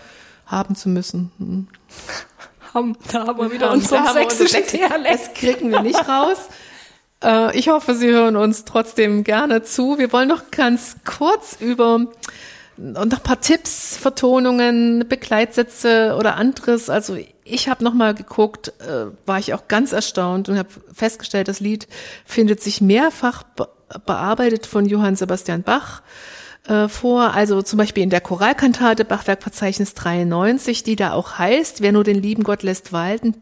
haben 0.45 0.75
zu 0.75 0.89
müssen. 0.89 1.31
Hm. 1.39 1.67
Haben, 2.75 2.95
da 3.11 3.25
haben 3.25 3.39
wir 3.39 3.51
wieder 3.51 3.71
unseren 3.71 4.05
sächsischen 4.13 4.63
Sächsisch. 4.63 4.79
Dialekt. 4.81 5.13
Das 5.13 5.33
kriegen 5.33 5.71
wir 5.71 5.81
nicht 5.81 6.07
raus. 6.07 6.37
Äh, 7.23 7.57
Ich 7.57 7.69
hoffe, 7.69 7.95
Sie 7.95 8.09
hören 8.11 8.35
uns 8.35 8.65
trotzdem 8.65 9.23
gerne 9.23 9.63
zu. 9.63 9.97
Wir 9.97 10.11
wollen 10.13 10.27
noch 10.29 10.51
ganz 10.51 10.97
kurz 11.05 11.57
über 11.59 12.05
und 12.77 12.93
noch 12.93 13.19
ein 13.19 13.23
paar 13.23 13.39
Tipps, 13.39 13.95
Vertonungen, 13.95 15.05
Begleitsätze 15.07 16.15
oder 16.19 16.35
anderes. 16.35 16.89
Also 16.89 17.17
ich 17.45 17.69
habe 17.69 17.83
noch 17.83 17.93
mal 17.93 18.13
geguckt, 18.13 18.73
äh, 18.79 19.05
war 19.25 19.39
ich 19.39 19.53
auch 19.53 19.69
ganz 19.69 19.93
erstaunt 19.93 20.49
und 20.49 20.57
habe 20.57 20.67
festgestellt, 20.93 21.47
das 21.47 21.61
Lied 21.61 21.87
findet 22.25 22.61
sich 22.61 22.81
mehrfach 22.81 23.43
be 23.43 23.69
bearbeitet 24.05 24.65
von 24.65 24.85
Johann 24.87 25.15
Sebastian 25.15 25.61
Bach 25.61 26.01
äh, 26.67 26.87
vor, 26.87 27.33
also 27.33 27.61
zum 27.61 27.77
Beispiel 27.77 28.03
in 28.03 28.09
der 28.09 28.21
Choralkantate 28.21 29.05
Bachwerkverzeichnis 29.05 29.93
93, 29.93 30.83
die 30.83 30.95
da 30.95 31.13
auch 31.13 31.37
heißt, 31.37 31.81
wer 31.81 31.91
nur 31.91 32.03
den 32.03 32.21
lieben 32.21 32.43
Gott 32.43 32.63
lässt 32.63 32.91
walten, 32.91 33.35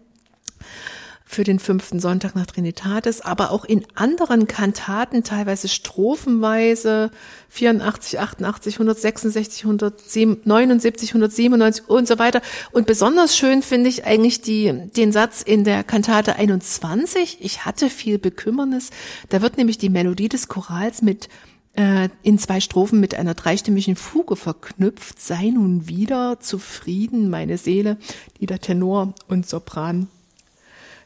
für 1.33 1.43
den 1.43 1.59
fünften 1.59 1.99
Sonntag 1.99 2.35
nach 2.35 2.45
Trinitatis, 2.45 3.21
aber 3.21 3.51
auch 3.51 3.65
in 3.65 3.85
anderen 3.95 4.47
Kantaten, 4.47 5.23
teilweise 5.23 5.67
strophenweise, 5.67 7.11
84, 7.49 8.19
88, 8.19 8.75
166, 8.75 9.63
179, 9.63 11.09
197 11.09 11.89
und 11.89 12.07
so 12.07 12.19
weiter. 12.19 12.41
Und 12.71 12.85
besonders 12.85 13.35
schön 13.35 13.63
finde 13.63 13.89
ich 13.89 14.05
eigentlich 14.05 14.41
die, 14.41 14.89
den 14.95 15.11
Satz 15.11 15.41
in 15.41 15.63
der 15.63 15.83
Kantate 15.83 16.35
21, 16.35 17.39
ich 17.41 17.65
hatte 17.65 17.89
viel 17.89 18.19
Bekümmernis. 18.19 18.91
Da 19.29 19.41
wird 19.41 19.57
nämlich 19.57 19.77
die 19.77 19.89
Melodie 19.89 20.29
des 20.29 20.47
Chorals 20.47 21.01
mit 21.01 21.29
äh, 21.75 22.09
in 22.21 22.37
zwei 22.37 22.59
Strophen 22.59 22.99
mit 22.99 23.15
einer 23.15 23.33
dreistimmigen 23.33 23.95
Fuge 23.95 24.35
verknüpft. 24.35 25.19
Sei 25.19 25.49
nun 25.49 25.87
wieder 25.87 26.39
zufrieden, 26.39 27.29
meine 27.29 27.57
Seele, 27.57 27.97
die 28.39 28.45
der 28.45 28.59
Tenor 28.59 29.13
und 29.27 29.47
Sopran 29.47 30.07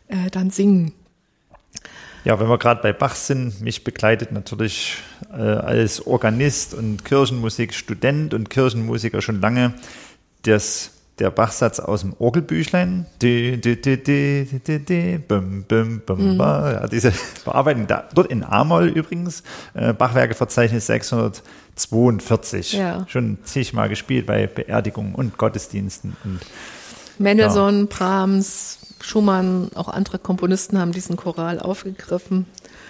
äh, 0.08 0.30
dann 0.30 0.49
singen. 0.49 0.93
Ja, 2.25 2.39
wenn 2.41 2.49
wir 2.49 2.58
gerade 2.58 2.82
bei 2.82 2.91
Bach 2.91 3.15
sind, 3.15 3.62
mich 3.62 3.86
begleitet 3.86 4.34
natürlich 4.34 4.97
äh, 5.32 5.36
als 5.36 6.06
Organist 6.06 6.73
und 6.73 7.06
Kirchenmusikstudent 7.06 8.34
und 8.34 8.49
Kirchenmusiker 8.49 9.21
schon 9.21 9.39
lange 9.39 9.73
das, 10.41 10.91
der 11.19 11.32
Bachsatz 11.32 11.80
aus 11.80 12.01
dem 12.01 12.13
Orgelbüchlein. 12.19 13.06
Di, 13.21 13.60
di, 13.60 13.82
di, 13.82 14.01
di, 14.03 14.45
di, 14.51 14.60
di, 14.60 14.80
di, 14.86 15.17
bum, 15.17 15.63
bum, 15.67 16.01
bum, 16.06 16.38
ba. 16.38 16.71
Ja, 16.73 16.88
diese 16.88 17.12
Bearbeitung, 17.45 17.88
da, 17.88 18.03
dort 18.13 18.27
in 18.32 18.43
A-Moll 18.43 18.89
übrigens, 18.89 19.41
äh, 19.73 19.93
Bachwerkeverzeichnis 19.93 20.86
642. 21.75 22.73
Ja. 22.73 23.06
Schon 23.08 23.38
zigmal 23.43 23.89
gespielt 23.89 24.25
bei 24.25 24.47
Beerdigungen 24.47 25.15
und 25.15 25.38
Gottesdiensten. 25.38 26.15
Und 26.23 26.39
Mendelssohn, 27.19 27.88
Brahms, 27.88 28.77
Schumann, 29.01 29.69
auch 29.75 29.88
andere 29.88 30.19
Komponisten 30.19 30.80
haben 30.80 30.91
diesen 30.91 31.15
Choral 31.17 31.60
aufgegriffen. 31.60 32.45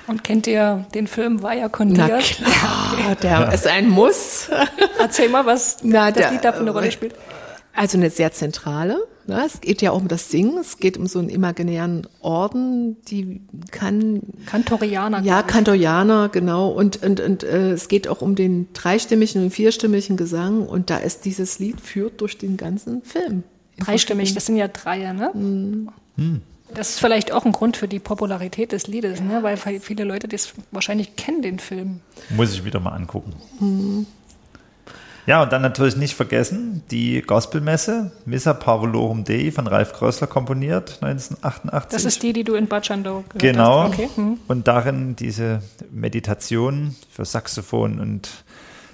Und 0.08 0.24
kennt 0.24 0.48
ihr 0.48 0.86
den 0.94 1.08
Film 1.08 1.44
Weyer 1.44 1.64
Na 1.64 1.70
kondiert? 1.70 2.22
klar, 2.24 3.16
der 3.22 3.54
ist 3.54 3.68
ein 3.68 3.90
Muss. 3.90 4.50
Erzähl 5.00 5.28
mal, 5.30 5.46
was 5.46 5.78
Na, 5.84 6.12
das 6.12 6.18
der- 6.24 6.32
Lied 6.32 6.44
da 6.46 6.54
für 6.54 6.60
eine 6.62 6.72
Rolle 6.72 6.92
spielt. 6.92 7.14
Also 7.78 8.00
eine 8.00 8.10
sehr 8.10 8.32
zentrale. 8.32 8.98
Ne? 9.28 9.44
Es 9.46 9.62
geht 9.62 9.84
ja 9.84 9.92
auch 9.92 10.02
um 10.02 10.08
das 10.08 10.32
Singen. 10.32 10.58
Es 10.58 10.78
geht 10.78 10.98
um 10.98 11.06
so 11.06 11.20
einen 11.20 11.30
imaginären 11.30 12.08
Orden, 12.22 12.98
die 13.04 13.42
kann 13.70 14.22
Kantorianer. 14.48 15.22
Ja. 15.22 15.44
Kantorianer, 15.44 16.30
genau. 16.30 16.70
Und, 16.70 17.04
und, 17.04 17.20
und 17.20 17.44
äh, 17.44 17.74
es 17.74 17.88
geht 17.88 18.08
auch 18.08 18.22
um 18.22 18.34
den 18.34 18.68
dreistimmigen 18.74 19.44
und 19.44 19.52
vierstimmigen 19.52 20.18
Gesang. 20.18 20.66
Und 20.66 20.90
da 20.90 20.98
ist 20.98 21.26
dieses 21.26 21.60
Lied 21.60 21.80
führt 21.80 22.20
durch 22.22 22.40
den 22.40 22.58
ganzen 22.58 23.04
Film. 23.04 23.44
Dreistimmig, 23.78 24.34
das 24.34 24.48
sind 24.48 24.58
ja 24.58 24.68
Dreier, 24.70 25.14
ne? 25.14 25.30
Das 26.74 26.90
ist 26.90 27.00
vielleicht 27.00 27.32
auch 27.32 27.46
ein 27.46 27.52
Grund 27.52 27.78
für 27.78 27.88
die 27.88 28.00
Popularität 28.00 28.72
des 28.72 28.88
Liedes, 28.88 29.22
ne? 29.22 29.44
weil 29.44 29.56
viele 29.58 30.04
Leute 30.04 30.28
das 30.28 30.54
wahrscheinlich 30.72 31.16
kennen, 31.16 31.44
den 31.44 31.60
Film. 31.60 32.02
Muss 32.30 32.54
ich 32.54 32.66
wieder 32.66 32.80
mal 32.80 32.92
angucken. 32.92 33.34
Ja, 35.28 35.44
und 35.44 35.52
dann 35.52 35.62
natürlich 35.62 35.98
nicht 35.98 36.16
vergessen, 36.16 36.84
die 36.90 37.22
Gospelmesse, 37.22 38.12
Missa 38.26 38.54
Parvulorum 38.54 39.26
Dei 39.26 39.52
von 39.52 39.68
Ralf 39.68 39.92
Krössler 39.92 40.26
komponiert, 40.26 41.00
1988. 41.02 41.92
Das 41.92 42.06
ist 42.06 42.24
die, 42.24 42.32
die 42.32 42.46
du 42.46 42.56
in 42.56 42.68
Bad 42.68 42.86
Schandau 42.86 43.26
gehört 43.28 43.42
Genau. 43.42 43.84
hast. 43.84 43.94
Okay. 43.94 44.10
Hm. 44.16 44.40
Und 44.48 44.70
darin 44.70 45.18
diese 45.18 45.62
Meditation 45.92 46.96
für 47.12 47.26
Saxophon 47.26 48.00
und 48.00 48.46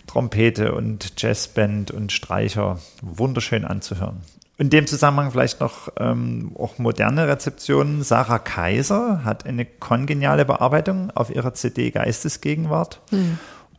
Trompete 0.08 0.74
und 0.74 1.14
Jazzband 1.22 1.92
und 1.92 2.12
Streicher 2.12 2.80
wunderschön 3.04 3.64
anzuhören. 3.64 4.18
In 4.58 4.70
dem 4.70 4.88
Zusammenhang 4.88 5.32
vielleicht 5.32 5.60
noch 5.60 5.90
ähm, 6.00 6.52
auch 6.58 6.78
moderne 6.80 7.28
Rezeptionen. 7.28 8.04
Sarah 8.04 8.40
Kaiser 8.40 9.22
hat 9.24 9.46
eine 9.46 9.66
kongeniale 9.66 10.46
Bearbeitung 10.46 11.12
auf 11.12 11.30
ihrer 11.34 11.54
CD 11.54 11.92
Geistesgegenwart. 11.92 13.02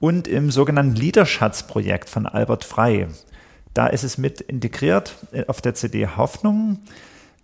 Und 0.00 0.28
im 0.28 0.50
sogenannten 0.50 0.94
Liederschatzprojekt 0.94 2.08
von 2.08 2.26
Albert 2.26 2.64
Frey. 2.64 3.06
Da 3.74 3.88
ist 3.88 4.04
es 4.04 4.18
mit 4.18 4.40
integriert 4.40 5.16
äh, 5.32 5.46
auf 5.46 5.60
der 5.60 5.74
CD 5.74 6.06
Hoffnung. 6.06 6.78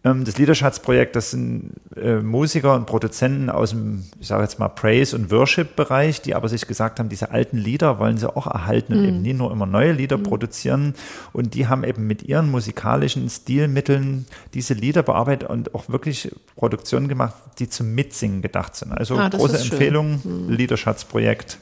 Ähm, 0.03 0.24
das 0.24 0.38
Liederschatzprojekt, 0.38 1.14
das 1.14 1.32
sind 1.32 1.72
äh, 1.94 2.16
Musiker 2.16 2.74
und 2.74 2.86
Produzenten 2.86 3.51
aus 3.51 3.70
dem, 3.70 4.05
ich 4.18 4.28
sage 4.28 4.42
jetzt 4.42 4.59
mal, 4.59 4.68
Praise- 4.68 5.14
und 5.14 5.30
Worship-Bereich, 5.30 6.22
die 6.22 6.34
aber 6.34 6.48
sich 6.48 6.66
gesagt 6.66 6.98
haben, 6.98 7.11
diese 7.11 7.32
alten 7.32 7.59
Lieder 7.59 7.98
wollen 7.98 8.16
sie 8.16 8.34
auch 8.34 8.46
erhalten 8.46 8.94
und 8.94 9.03
mm. 9.03 9.09
eben 9.09 9.22
nie 9.22 9.34
nur 9.34 9.53
immer 9.53 9.66
neue 9.66 9.92
Lieder 9.92 10.16
mm. 10.16 10.22
produzieren. 10.22 10.94
Und 11.34 11.53
die 11.53 11.66
haben 11.66 11.84
eben 11.84 12.07
mit 12.07 12.22
ihren 12.22 12.51
musikalischen 12.51 13.28
Stilmitteln 13.28 14.24
diese 14.55 14.72
Lieder 14.72 15.03
bearbeitet 15.03 15.51
und 15.51 15.74
auch 15.74 15.90
wirklich 15.90 16.30
Produktionen 16.57 17.09
gemacht, 17.09 17.34
die 17.59 17.68
zum 17.68 17.94
Mitsingen 17.94 18.40
gedacht 18.40 18.76
sind. 18.76 18.92
Also 18.92 19.18
ah, 19.18 19.28
große 19.28 19.59
Empfehlung, 19.59 20.20
mm. 20.24 20.51
Liederschatzprojekt, 20.51 21.59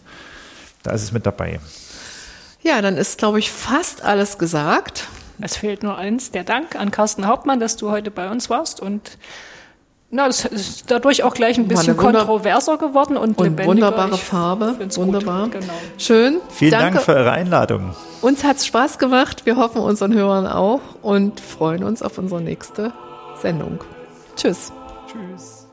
da 0.83 0.93
ist 0.93 1.03
es 1.03 1.12
mit 1.12 1.26
dabei. 1.26 1.61
Ja, 2.62 2.83
dann 2.83 2.97
ist, 2.97 3.18
glaube 3.18 3.39
ich, 3.39 3.51
fast 3.51 4.03
alles 4.03 4.39
gesagt. 4.39 5.09
Es 5.41 5.57
fehlt 5.57 5.83
nur 5.83 5.97
eins, 5.97 6.33
der 6.33 6.45
Dank 6.45 6.74
an 6.74 6.91
Carsten 6.91 7.26
Hauptmann, 7.26 7.61
dass 7.61 7.76
du 7.76 7.91
heute 7.91 8.11
bei 8.11 8.31
uns 8.31 8.51
warst 8.51 8.81
und 8.81 9.18
na, 10.11 10.26
es 10.26 10.47
ist 10.47 10.91
dadurch 10.91 11.22
auch 11.22 11.35
gleich 11.35 11.59
ein 11.59 11.68
bisschen 11.68 11.97
kontroverser 11.97 12.79
geworden 12.79 13.18
und, 13.18 13.37
und 13.37 13.45
lebendiger. 13.45 13.68
wunderbare 13.68 14.14
ich 14.14 14.24
Farbe, 14.24 14.74
wunderbar. 14.97 15.49
Genau. 15.51 15.72
Schön. 15.99 16.41
Vielen 16.49 16.70
Danke. 16.70 16.95
Dank 16.95 17.05
für 17.05 17.14
eure 17.14 17.31
Einladung. 17.31 17.95
Uns 18.22 18.43
hat 18.43 18.57
es 18.57 18.66
Spaß 18.66 18.99
gemacht. 18.99 19.45
Wir 19.45 19.57
hoffen 19.57 19.83
unseren 19.83 20.14
Hörern 20.14 20.47
auch 20.47 20.81
und 21.03 21.41
freuen 21.41 21.85
uns 21.85 22.01
auf 22.03 22.16
unsere 22.16 22.41
nächste 22.41 22.93
Sendung. 23.43 23.81
Tschüss. 24.35 24.72
Tschüss. 25.12 25.66